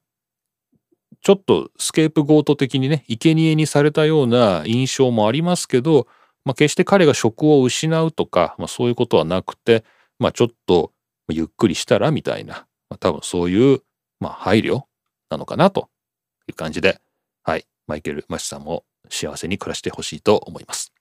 [1.22, 6.06] ちょっとスケープゴート的にね生贄にされたような印象もありますけど、
[6.44, 9.84] まあ、決して彼が職を失うとか、まあ、そういうことはなくて
[10.18, 10.92] まあちょっと
[11.28, 13.80] ゆっくりしたらみたいな、まあ、多分そういう、
[14.18, 14.82] まあ、配慮
[15.28, 15.88] なのかなと
[16.48, 17.00] いう感じで、
[17.42, 20.92] はい、マイケル・マシさんも幸せに暮らしてほしいと思います。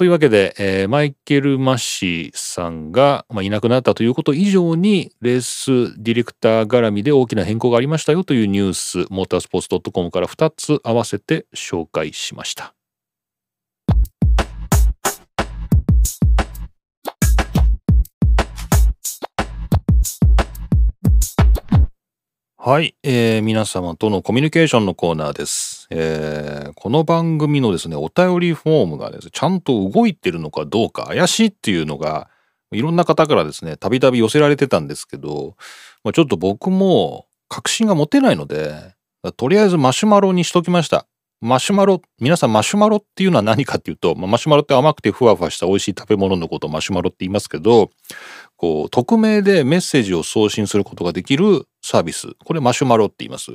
[0.00, 12.72] というわけで、えー、マイケル・マシーさんが、まあ、いなくなったということ以上に、レースディレクター絡みで大きな変更がありましたよというニュース、モータースポーツ .com から2つ合わせて紹介しました。
[22.56, 25.69] はい、えー、皆様とのコミュニケーションのコーナーです。
[25.90, 32.28] えー、この番組のですね、お便りフォームがですね、ちゃんと動いてるのかどうか怪しいっていうのが、
[32.72, 35.56] いろんな方からですね、たびたび寄せられてたんですけど、
[36.04, 38.94] まあ、ちょっと僕も確信が持てないので、
[39.36, 41.06] とりあえずマシュマロにしときました。
[41.40, 47.90] マシュマロ、皆さんマシュマロっていうのは何かっていうと、まあ、マシュマロって甘くてふわふわした美味しい食べ物のことをマシュマロって言いますけど、
[48.56, 52.34] こう、匿名でメッセージを送信することができるサービス。
[52.44, 53.52] これマシュマロって言います。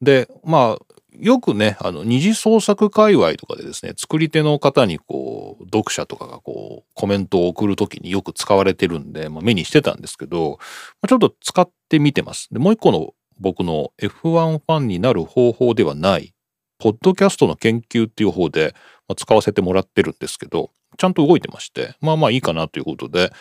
[0.00, 0.87] で、まあ、
[1.18, 10.58] よくね、あの、二次創作界隈とかでですね、作り手の方にこう、読者とかがこう、コメントを送るときによく使われてるんで、まあ、目にしてたんですけど、
[11.02, 12.48] まちょっと使ってみてます。
[12.52, 16.34] で、もう一個の僕の F1 ファンになる方法ではない、
[16.78, 18.74] ポッドキャストの研究っていう方で
[19.08, 23.32] ま使わせてもらってるんですけど、ちゃんと動いてまして、まあまあいいかなということで、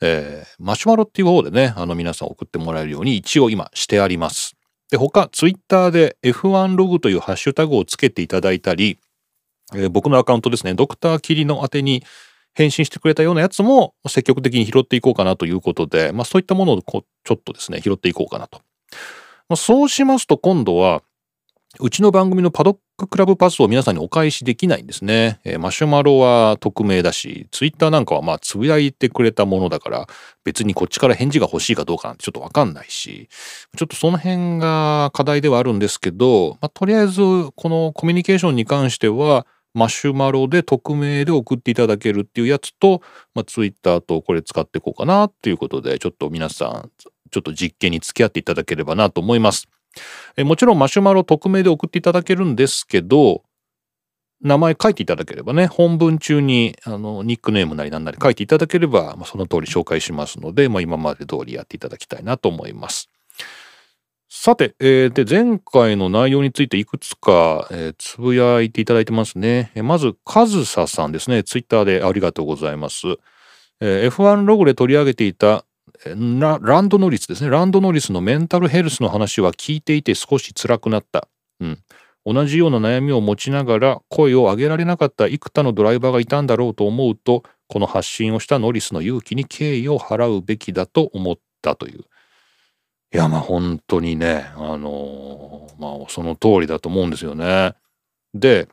[0.00, 4.56] えー、マシュマロっていう方でね、あの皆さん送ってもらえるように一応今してあります。
[4.90, 8.98] で、他、ツイッターで F1 ログというハッシュタグをつけていただいたり、
[9.74, 12.02] えー、僕のアカウントですね、ドクターキリの宛てに、
[12.54, 18.60] 返信してくれたようなやつも積極的に拾っていこうかなということで、まあそういったものをこうちょっとですね、拾っていこうかなと。
[19.48, 21.02] まあ、そうしますと今度は、
[21.82, 25.40] うちの番組のパドッククラブパスを皆さんにお返しできないんですね。
[25.44, 30.06] えー、マシュマロは匿名だし、ツイッターなんかはまあつぶやいてくれたものだから、
[30.44, 33.28] 別にこっちから返事が欲しいかどうかなんてちょっとわかんないし、
[33.76, 37.22] ちょっとその辺が課題ではあるんですけど、まあ、とりあえず
[37.56, 43.02] このコミュニケーションに関しては、マシュマロで匿名で送っていただけるっていうやつと、
[43.34, 46.90] まあ、ツイッターとこれ使っていこうかなっていうことで、ちょっと皆さん、
[47.30, 49.68] ちょっと実験に付き合っていただければなと思います。
[50.36, 53.42] えもちろんマシュマロ匿名で送っていただけるんですけど、
[54.42, 63.10] 名前書いていただければね、本文中にあのニックネームなりなんなり書いていただければ、まあ、その通り紹介しますので、まあ、今まで通りやっていただきたいなと思います。
[64.32, 69.72] さて、えー、で、前回の内容についていくつか、えー、つぶやいていただいてますね。
[69.74, 71.42] えまず、カズサさんですね。
[71.42, 73.08] ツイッターでありがとうございます。
[73.80, 75.64] えー、F1 ログで取り上げていた
[76.04, 77.50] ランドノリスですね。
[77.50, 81.28] ランドノリスのメンタルヘルスの話は聞いていて少し辛くなった。
[81.60, 81.78] うん。
[82.24, 92.04] 同じような悩みを持ちながら声を上げられなかった幾多のドライバーがいたんだろうと思うと、この発信をしたノリスの勇気に敬意を払うべきだと思ったという。
[93.12, 97.74] いや、まあ本当にね、あのー、まあその通りだと思うんですよね。
[98.32, 98.68] で、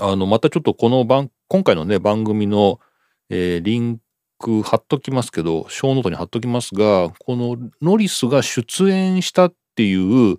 [0.00, 2.80] あの、またちょっとこの番、今回のね、番組の、
[3.28, 4.02] えー、リン
[4.38, 10.36] ク貼っときますけど、ショーノートに貼っときますが、このノリスが出演したっていう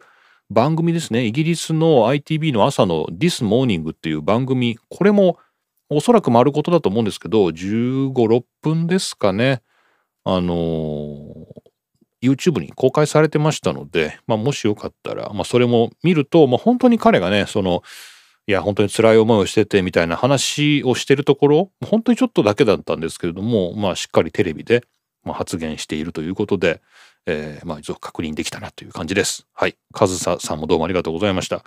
[0.50, 1.26] 番組ですね。
[1.26, 5.38] イギリスの ITV の朝の This Morning っていう番組、これも
[5.90, 9.62] おそらく丸ごとだと思うんですけど、15、6分ですかね。
[10.24, 17.82] あのー、YouTube に公開されてましたので、まあ、もしよかったら、まあ、それも見ると、まあ、本当に彼がね、その、
[18.50, 24.86] いや、本当に辛い思いをしててみたいな話をしてるところ、本当にちょっとだけだったんですけれども、まあ、しっかりテレビで、
[25.24, 26.82] ま、発言しているということで、
[27.28, 29.46] えー、まあ、一応確認できたなという感じです。
[29.54, 29.78] はい。
[29.94, 31.64] カズサさんもどうもありがとうございました。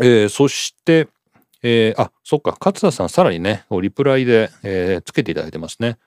[0.00, 1.08] えー、そして、
[1.60, 5.98] えー、あ、そっか、勝田さんさらにね、リプライで、えー、つけていただいてますね。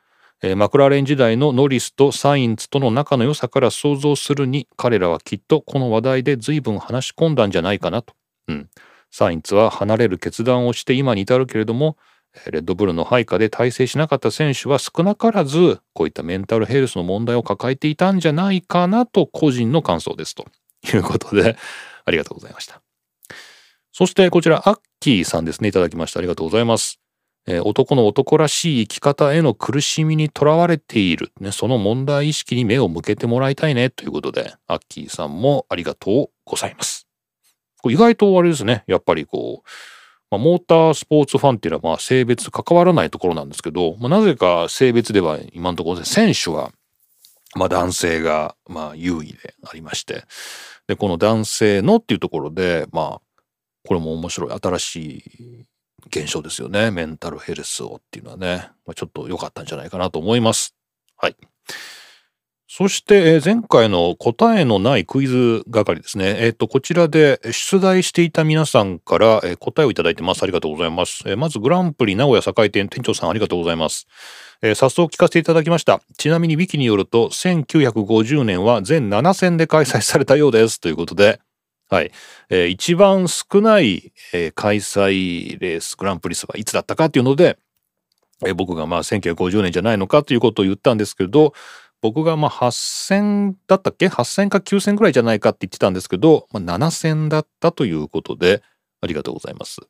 [0.41, 8.13] えー、マクラーレン時代のノリスとサインツとの仲の良さから想像するに、彼らはきっとこの話題で随分話し込んだんじゃないかなと。
[8.47, 8.70] うん。
[9.12, 11.97] サインツは離れる決断をして今に至るけれども、
[12.51, 20.45] レッドブルの配下で大成しなかった選手は少なからずこういったメンタルヘルスの問題を抱えていたんじゃないかなと個人の感想ですと
[20.93, 21.57] いうことで
[22.05, 22.82] ありがとうございました。
[23.91, 26.99] そしてこちらアッキーさんですねいただきましたありがとうございます。
[27.47, 37.09] えー、男の男らしい生き方への苦しみにとらわれている、ね、その問題意識に目を向けてもらいたいねということでアッキーさんもありがとうございます。
[37.86, 38.84] 意外とあれですね。
[38.88, 39.68] やっぱりこう、
[40.32, 46.72] まあ、モータースポーツファンっていうのはまあ性別関わらないところなんですけど、まあ、なぜか性別では今のところで選手は
[47.56, 50.24] まあ男性がまあ優位でありまして、
[50.90, 53.22] で、この男性のっていうところで、まあ、
[53.88, 55.66] これも面白い新しい
[56.08, 56.90] 現象ですよね。
[56.90, 60.76] メンタルヘルスをっていうのはね、まあ、ちょっと良かったんじゃないかなと思います。
[61.16, 61.36] はい。
[62.72, 66.36] そして、前回の答えのないクイズ係ですね。
[66.38, 70.43] えっ、ー、と、こちらで出題していた皆さんから答えをいただいてます。
[70.43, 71.36] ありがとうございます。
[71.36, 74.05] まず、グランプリ名古屋栄店店長さんありがとうございます。
[74.61, 75.99] えー、早速聞かせていただきました。
[76.20, 80.80] ちなみにウィキによると、1950年は全7戦で開催されたようです。
[80.80, 81.39] ということで、
[81.89, 82.11] はい。
[82.51, 87.57] えー、一番少ない、えー、開催レース、グランプリスはいつだったかっていうので、
[88.45, 91.53] えー、僕がまあ1950年じゃないのかということを言ったんですけど、
[92.02, 98.64] 僕がまあ8000だったっけ ?8000 か9000ぐらいじゃないかって言ってたんですけど、まあ、7000だったということで、
[99.02, 99.82] ありがとうございます。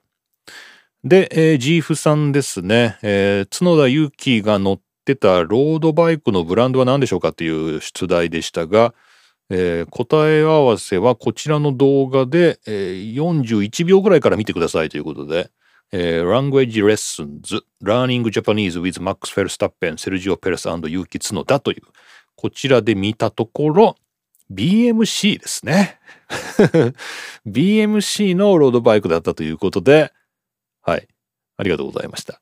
[1.04, 8.94] で、えー、ジーフさんですね、えー、角田祐希が乗ってたロードバイクのブランドは何でしょうかという出題でしたが、
[9.50, 15.50] えー、答え合わせはこちらの動画で、えー、41秒ぐらいから見てくださいということで、
[15.92, 21.82] えー、Language Lessons Learning Japanese with Max Verstappen, Sergio Perez and Yuki Tsunoda という、
[22.36, 23.96] こちらで見たところ、
[24.52, 26.00] BMC ですね。
[27.46, 30.12] BMC のロードバイクだったということで、
[30.82, 31.08] はい。
[31.58, 32.40] ありがとうございました。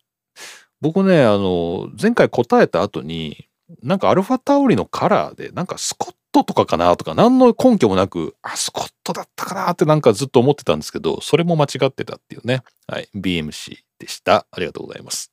[0.80, 3.48] 僕ね、あの、前回答えた後に、
[3.82, 12.61] なんかアルファタオリのカラーで、なんかスコットとかかなとか、何の根拠もなく、あ、スコットだったかなってなんかずっと思ってたんですけど、それも間違ってたっていうね。
[12.88, 13.09] はい。
[13.15, 14.45] BMC でした。
[14.51, 15.31] ありがとうございます。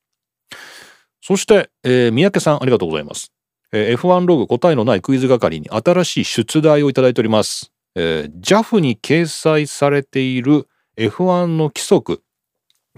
[1.20, 3.32] そして、えー、三宅さん、ありがとうございます。
[3.72, 7.72] えー、F1 ログ答えのないクイズ係に新しい出題をいただいております。
[7.96, 12.22] えー、JAF に掲載されている F1 の規則、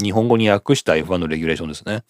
[0.03, 2.05] 日本語に訳した F1 のレギュレーションですね。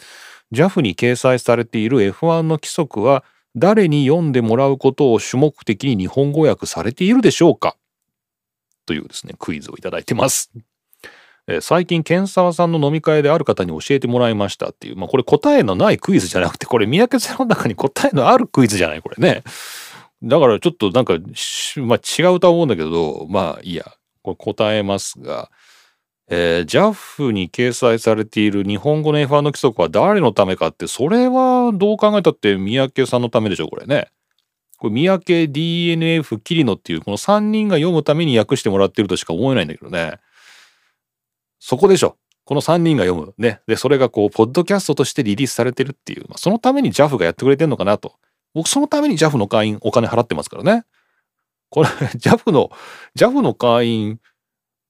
[0.52, 3.24] JAF に掲載されている F1 の規則は
[3.56, 7.76] 誰に読んでもらうことを主目的に日本語訳されているでしょうか？
[8.84, 10.52] というですね、クイズをいただいてます。
[11.48, 19.42] え最近、ケンサワさんの飲み会である方に教えてもらいましたっていう、まあこれ答えのないクイズじゃなくて、これ三宅さんの中に答えのあるクイズじゃないこれね。
[20.22, 21.14] だからちょっとなんか、
[21.76, 23.84] まあ違うとは思うんだけど、まあいいや、
[24.22, 25.50] これ答えますが、
[26.28, 34.08] えー、JAF に掲載されている日本語の F1 の規則は誰のためかって、それはどう考えたって三宅さんのためでしょ、これね。
[34.78, 40.18] これ三宅 DNF 桐野っていうこの3人が読むために訳してもらってるとしか思えないんだけどね。
[41.58, 42.16] そこでしょ。
[42.44, 43.34] この3人が読む。
[43.38, 43.60] ね。
[43.66, 48.14] で、それがこう、ポッドキャストとしてリリースされてるっていう、まあ、そのために JAF がやってくれてんのかなと。
[48.54, 50.84] 僕、そのために JAF の会員お金払ってますからね。
[51.70, 52.70] これ、JAF の、
[53.16, 54.20] JAF の会員、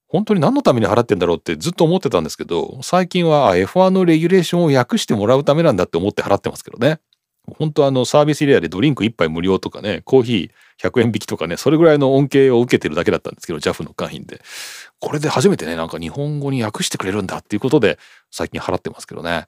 [0.07, 6.99] 本当に何のために払ってんだろうってずっと思ってたんですけど、最近は F1 のレギュレーションを訳してもらうためなんだって思って払ってますけどね。
[7.59, 14.41] 本当あのサービスエリアでドリンク1杯無料とかね、コーヒー100円引きとかね、それぐらいの恩恵を受けてるだけだったんですけど、JAF の会員で。
[14.99, 17.99] これで初めてね、なんか日本語に訳してくれるんだっていうことで、
[18.31, 19.47] 最近払ってますけどね。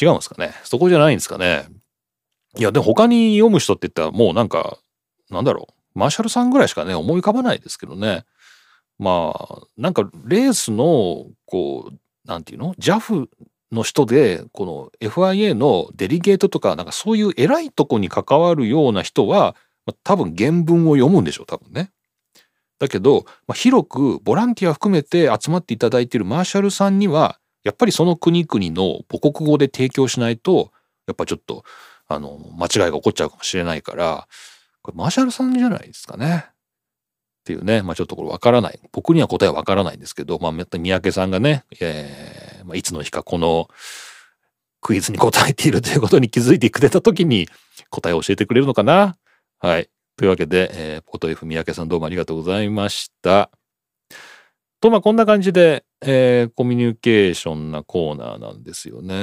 [0.00, 0.54] 違うんですかね？
[0.64, 1.66] そこじゃないんですかね？
[2.56, 4.78] いや、でも他に読む人って言ったらもうなんか、
[5.30, 5.98] なんだろう。
[5.98, 8.24] マーシャルさんぐらいしかね、思い浮かばないですけどね。
[9.02, 13.26] まあ、なんかレースの、こう、なんていうの ?JAF
[13.72, 21.90] の人でこの FIA のデリゲートとかなんかそういう偉いとこに関わるような人は、まあ、多分原文を読むんでしょう多分ね。
[22.78, 30.70] だけど、まあ、広くボランティア含めて集まっていただいているマーシャルさんにはやっぱりその国々の母国語で提供しないと
[31.06, 31.64] やっぱちょっと
[32.08, 34.28] あの間違いが起こっちゃうかもしれないから
[34.82, 36.51] これマーシャルさんじゃないですかね。
[37.42, 38.78] っていうね、まあ、ちょっとこれわからない。
[38.92, 43.68] 僕には答えはわからないんですけど、まあ、三宅さんがね、えーまあ、いつの日かこの
[44.80, 47.48] クイズに答えているということに気づいてくれた時に
[47.90, 49.16] 答えを教えてくれるのかな？
[49.58, 49.90] はい。
[50.16, 53.50] というわけで、えー、ポト F 三宅さんどうもありがとうございました。
[54.80, 59.14] と、まあ、こんな感じで、えー、コミュニケーションなコーナーなんですよね。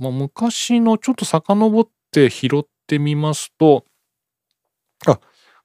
[0.00, 3.84] まあ、昔のちょっと遡って拾ってみますと、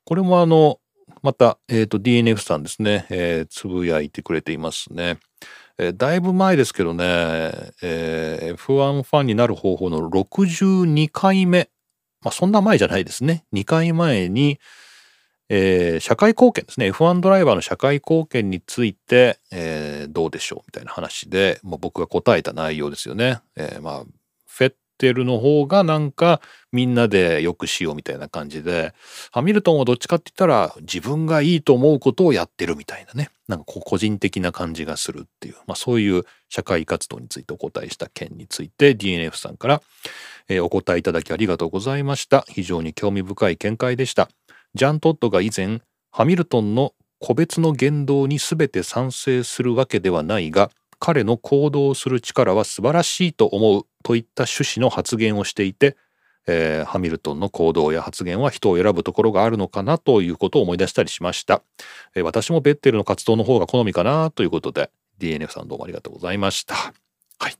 [0.08, 0.80] これもあの、
[1.22, 5.20] また、えっ、ー、と、DNF さんですね、えー、つぶやいてくれていますね。
[5.78, 7.04] えー、だいぶ前ですけどね、
[7.82, 11.70] えー、F1 ファンになる方法の62回目。
[12.22, 13.44] まあ、そんな前じゃないですね。
[13.52, 14.62] 2回前に、
[15.50, 16.90] えー、社会貢献ですね。
[16.90, 23.42] F1 ドライバーの社会貢献について、えー、どうでしょうみたいな話で、まあ、僕が答えた内容ですよね。
[23.58, 24.04] えー、まあ、
[24.98, 26.42] フェッテルの方がなんか
[26.72, 28.94] みんなでよくしようみたいな感じで、
[29.32, 39.82] ハミルトンはどっちかって言ったら自分がいいと思うことをやってるみたいなね、なんかこう個人的な感じがするっていう、まあそういう社会活動についてお答えした件について DNF さんから、
[40.50, 42.46] えー、お答えいただきありがとうございました。
[42.50, 44.30] 非常に興味深い見解でした。
[44.74, 45.82] ジャン・トッドが以前、
[46.12, 50.70] ハミルトンの個別の言動に全て賛成するわけではないが、
[51.00, 55.98] 彼の行動する力は素晴らしいと思うといった趣旨の発言をしていて、
[56.48, 61.62] えー、ハミルトンの行動や発言は人を選ぶところがあるのかなということを思い出したりしました、
[62.16, 64.90] えー、私もベッテルの活動の方が好みかなということで
[65.20, 66.76] DNF さんどうもありがとうございました。
[67.40, 67.56] はい。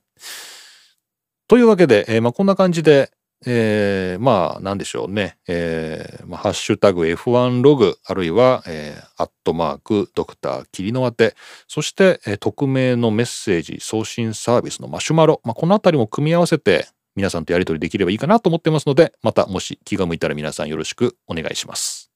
[1.48, 3.10] というわけで、えー、まあ、こんな感じで
[3.46, 5.38] えー、まあ、なんでしょうね。
[5.46, 11.36] えー、まあ、ハッシュタグ F1 ログ、あるいは、えー、アットマーク、ドクター、霧の当て、
[11.68, 22.07] そして、えー、匿名のメッセージ送信サービスのマシュマロ、まあ、このあたりも組み合わせて、皆さんとやり取りできればいいかなと思ってますので、またもし気が向いたら皆さんよろしくお願いします。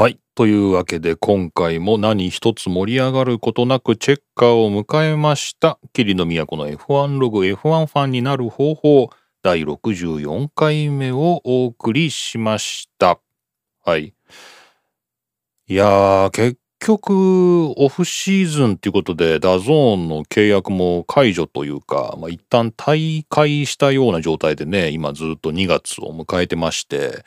[0.00, 0.20] はい。
[0.36, 5.80] というわけで今回も何一つ盛り上がることなくチェッカーを迎えました。
[5.92, 9.10] 霧の都の F1 ログ F1 ファンになる方法
[9.42, 13.18] 第64回目をお送りしました。
[13.84, 14.14] はい。
[15.66, 27.24] いやー、結局オフシーズンっていうことで DAZN の契約も解除というか、まあ、一旦退会したような状態でね、今ずっと2月を迎えてまして、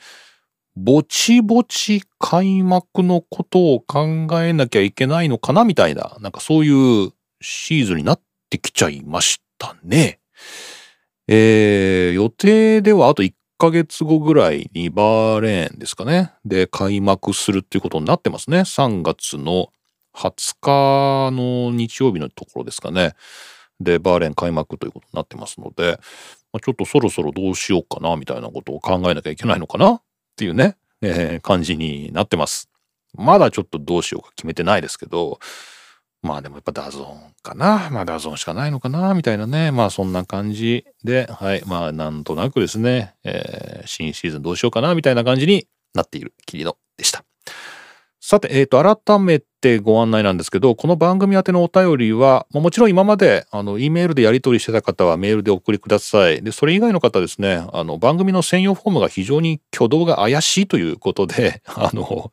[0.76, 10.20] ぼちぼち開幕のことを考えなきゃいけないのかなみたいな、なんかそういうシーズンになってきちゃいましたね。
[11.28, 16.32] えー、予定ではあと1ヶ月後ぐらいにバーレーンですかね。
[16.44, 18.60] で、開幕するっていうことになってますね。
[18.60, 19.68] 3月の
[20.14, 23.14] 20日の日曜日のところですかね。
[23.78, 26.00] で、バーレーン開幕ということになってますので、
[26.52, 30.00] ま、ちょっとそろそろどうしようかなみたいなことを考えなきゃいけないのかな
[30.32, 32.68] っていうね、えー感じになってます。
[33.14, 35.38] まだちょっとどうしようか決めてないですけど、
[36.22, 37.90] まあでもやっぱ DAZN かな。
[37.90, 39.70] まあ DAZN しかないのかな、みたいなね。
[39.72, 41.62] まあそんな感じで、はい。
[41.66, 47.24] まあなんとなくですね、えー新シーズンどうしようかな、みたいな感じになっているキリノでした。
[48.20, 56.42] さて、えっ、と、改めてご案内なんですけど、この番組宛てのお便りは、もちろん今まで、あの、E メールでやり取りしてた方はメールでお送りください。
[56.42, 62.30] で、それ以外の方ですね、あの、番組の専用フォームが非常に挙動が怪しいということで、 あの、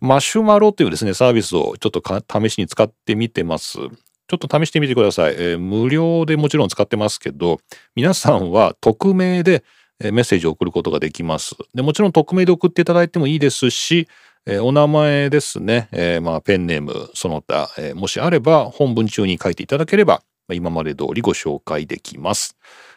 [0.00, 2.02] マシュマロというですね、サービスをちょっと
[2.40, 3.78] 試しに使ってみてます。
[3.78, 5.34] ちょっと試してみてください。
[5.36, 7.58] えー無料でもちろん使ってますけど、
[7.94, 9.64] 皆さんは匿名で
[10.00, 11.56] メッセージを送ることができます。
[11.74, 14.08] でもちろん匿名で送っていただいてもいいですし、
[14.46, 22.56] えお名前ですね、えーまあ、ペンネームその他、えーもしあれば本文中に書いていただければ、まあ今まで通りご紹介できます。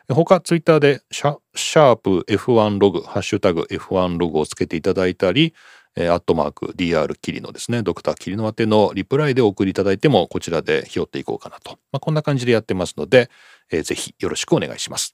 [0.10, 5.54] 他ツイッターでシャシャープ F1 ログ、ハッシュタグ F1 ログをつけていただいたり、
[5.96, 11.72] えーアットマーク DR キリノですね、ドクターキリノ宛てのリプライでお送りいただいてもこちらで拾っていこうかなと。
[11.92, 13.30] まあ、こんな感じでやってますので、
[13.72, 15.14] えーぜひよろしくお願いします。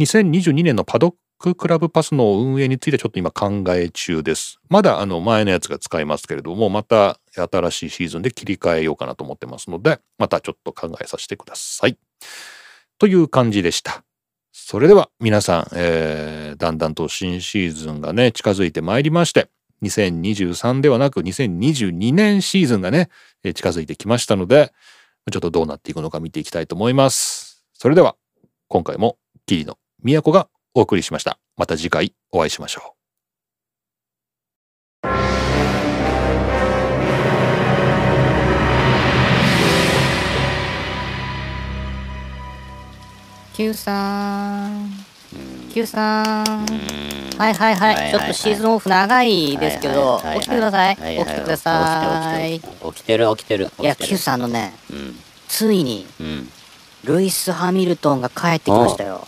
[0.00, 4.58] 2022年のパドッククラブパスの運営についてちょっと今考え中です。
[4.70, 11.98] まだあの前のやつが使えますけれども、また新しいシーズンで切り替えようかなと思ってますので、またちょっと考えさせてください。
[12.98, 14.02] という感じでした。
[14.52, 19.48] それでは皆さん、えーだんだんと新シーズンがね、近づいてまいりまして、
[19.82, 23.08] 2023ではなく2022年シーズンがね、
[23.42, 24.72] 近づいてきましたので、
[25.30, 27.64] ちょっとどうなっていくのか見ていきたいと思います。
[27.74, 28.16] それでは、
[28.68, 29.64] 今回も桐
[30.04, 31.38] 野都がお送りしました。
[31.56, 33.00] また次回お会いしましょう。
[43.54, 44.90] Q さん。
[45.70, 46.44] Q さん。
[47.36, 48.10] はいはいはい、はいはいはい。
[48.10, 52.60] ちょっとシーズンオフ長いですけど、起きてください、起きてください。
[52.60, 55.16] 起きてる起きてるいや Q るさんのねうん。
[55.46, 56.48] ついにうん。
[57.04, 59.26] ルイス・ハミルトンが帰ってきましたよ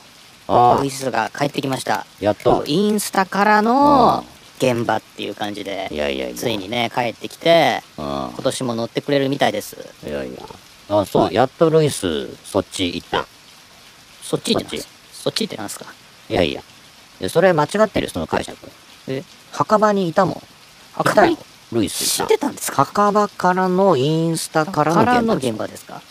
[0.48, 2.06] あルイスが帰ってきました。
[2.20, 2.64] やっと。
[2.66, 4.24] インスタからの
[4.58, 9.76] 現場っていう感じでいやいやついにね帰ってきてうん今年も乗ってくれるみたいです。
[10.06, 10.40] いやいや。
[10.88, 11.32] あそう。
[11.32, 13.26] やっとルイスそっち行った。
[14.22, 14.78] そっちって
[15.12, 15.44] そっち。
[15.44, 15.86] ってなんですか？
[16.28, 16.62] いやいや。
[17.28, 18.56] それ間違ってるよその解釈。
[19.08, 19.22] え？
[19.52, 20.42] 墓場にいたもん。
[20.94, 21.38] 墓場に？
[21.72, 22.84] ルイス知ってたんですか？
[22.84, 25.86] 墓場からのインスタからの現場です。
[25.86, 26.02] か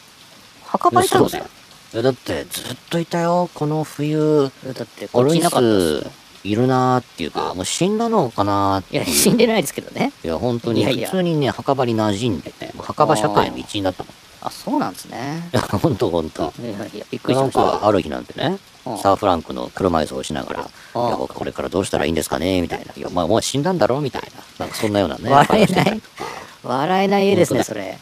[0.66, 1.46] 墓場いたんですか？
[1.94, 4.50] いやだってずっといたよこの冬。
[4.64, 6.10] だってこっちいなかった
[6.44, 10.12] いるなーっていうかもう死んだのかなーっていや死んでないですけどね。
[10.24, 11.10] いや本当にいやいや。
[11.10, 14.14] 普通にね墓場に馴染んでてもう墓場社会の一員だったもん。
[14.44, 15.50] あそうなんですね。
[15.54, 16.54] いや本当本当。
[16.60, 17.62] いやいやびっくりしなんました。
[17.80, 20.66] かある日なんてねうんサーフランクの車椅子をしながら「い
[20.96, 24.66] うんや僕これからどうしたらいいんですかね」みたいな「いやまあもう死んだんだろ」みたいな。
[24.66, 25.30] なんかそんなようなね。
[25.30, 26.02] 笑えな話い
[26.64, 27.82] 笑えない絵ですね本それ。
[27.82, 28.00] はい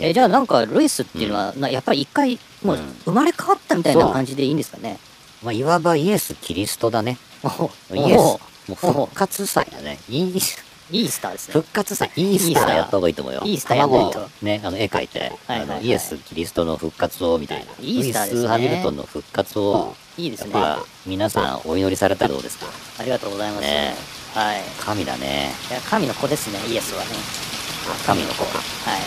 [0.00, 2.96] えじゃあなんかルイスっていうのは、なやっぱり一回もううん。
[3.04, 4.98] 生まれ変わったみたいな感じでいいんですかね。
[5.42, 7.18] まあいわばイエス・キリストだね。
[7.42, 8.18] おイエス。
[8.18, 8.38] おも
[8.70, 9.98] う復活祭だね。
[10.08, 11.52] イースいいスターですね。
[11.52, 12.10] 復活祭。
[12.16, 12.38] イー。
[12.38, 12.74] スター。
[12.76, 13.42] やった方がいいと思うよ。
[13.44, 14.12] イースターやんないと。
[14.12, 17.72] 卵をねあの絵描いてあのイエス・キリストの復活をみたいな。
[17.80, 18.48] イースターですね。
[18.48, 20.52] ハミルトンの復活をいいですね。
[20.52, 22.66] やっぱ皆さんお祈りされたらどうですか？
[22.98, 23.94] ありがとうございます、ね。
[24.34, 24.62] はい。
[24.80, 25.50] 神だね。
[25.70, 27.10] いや神の子ですねイエスはね。
[28.04, 28.44] 神の子。
[28.44, 28.58] か
[28.90, 29.00] はい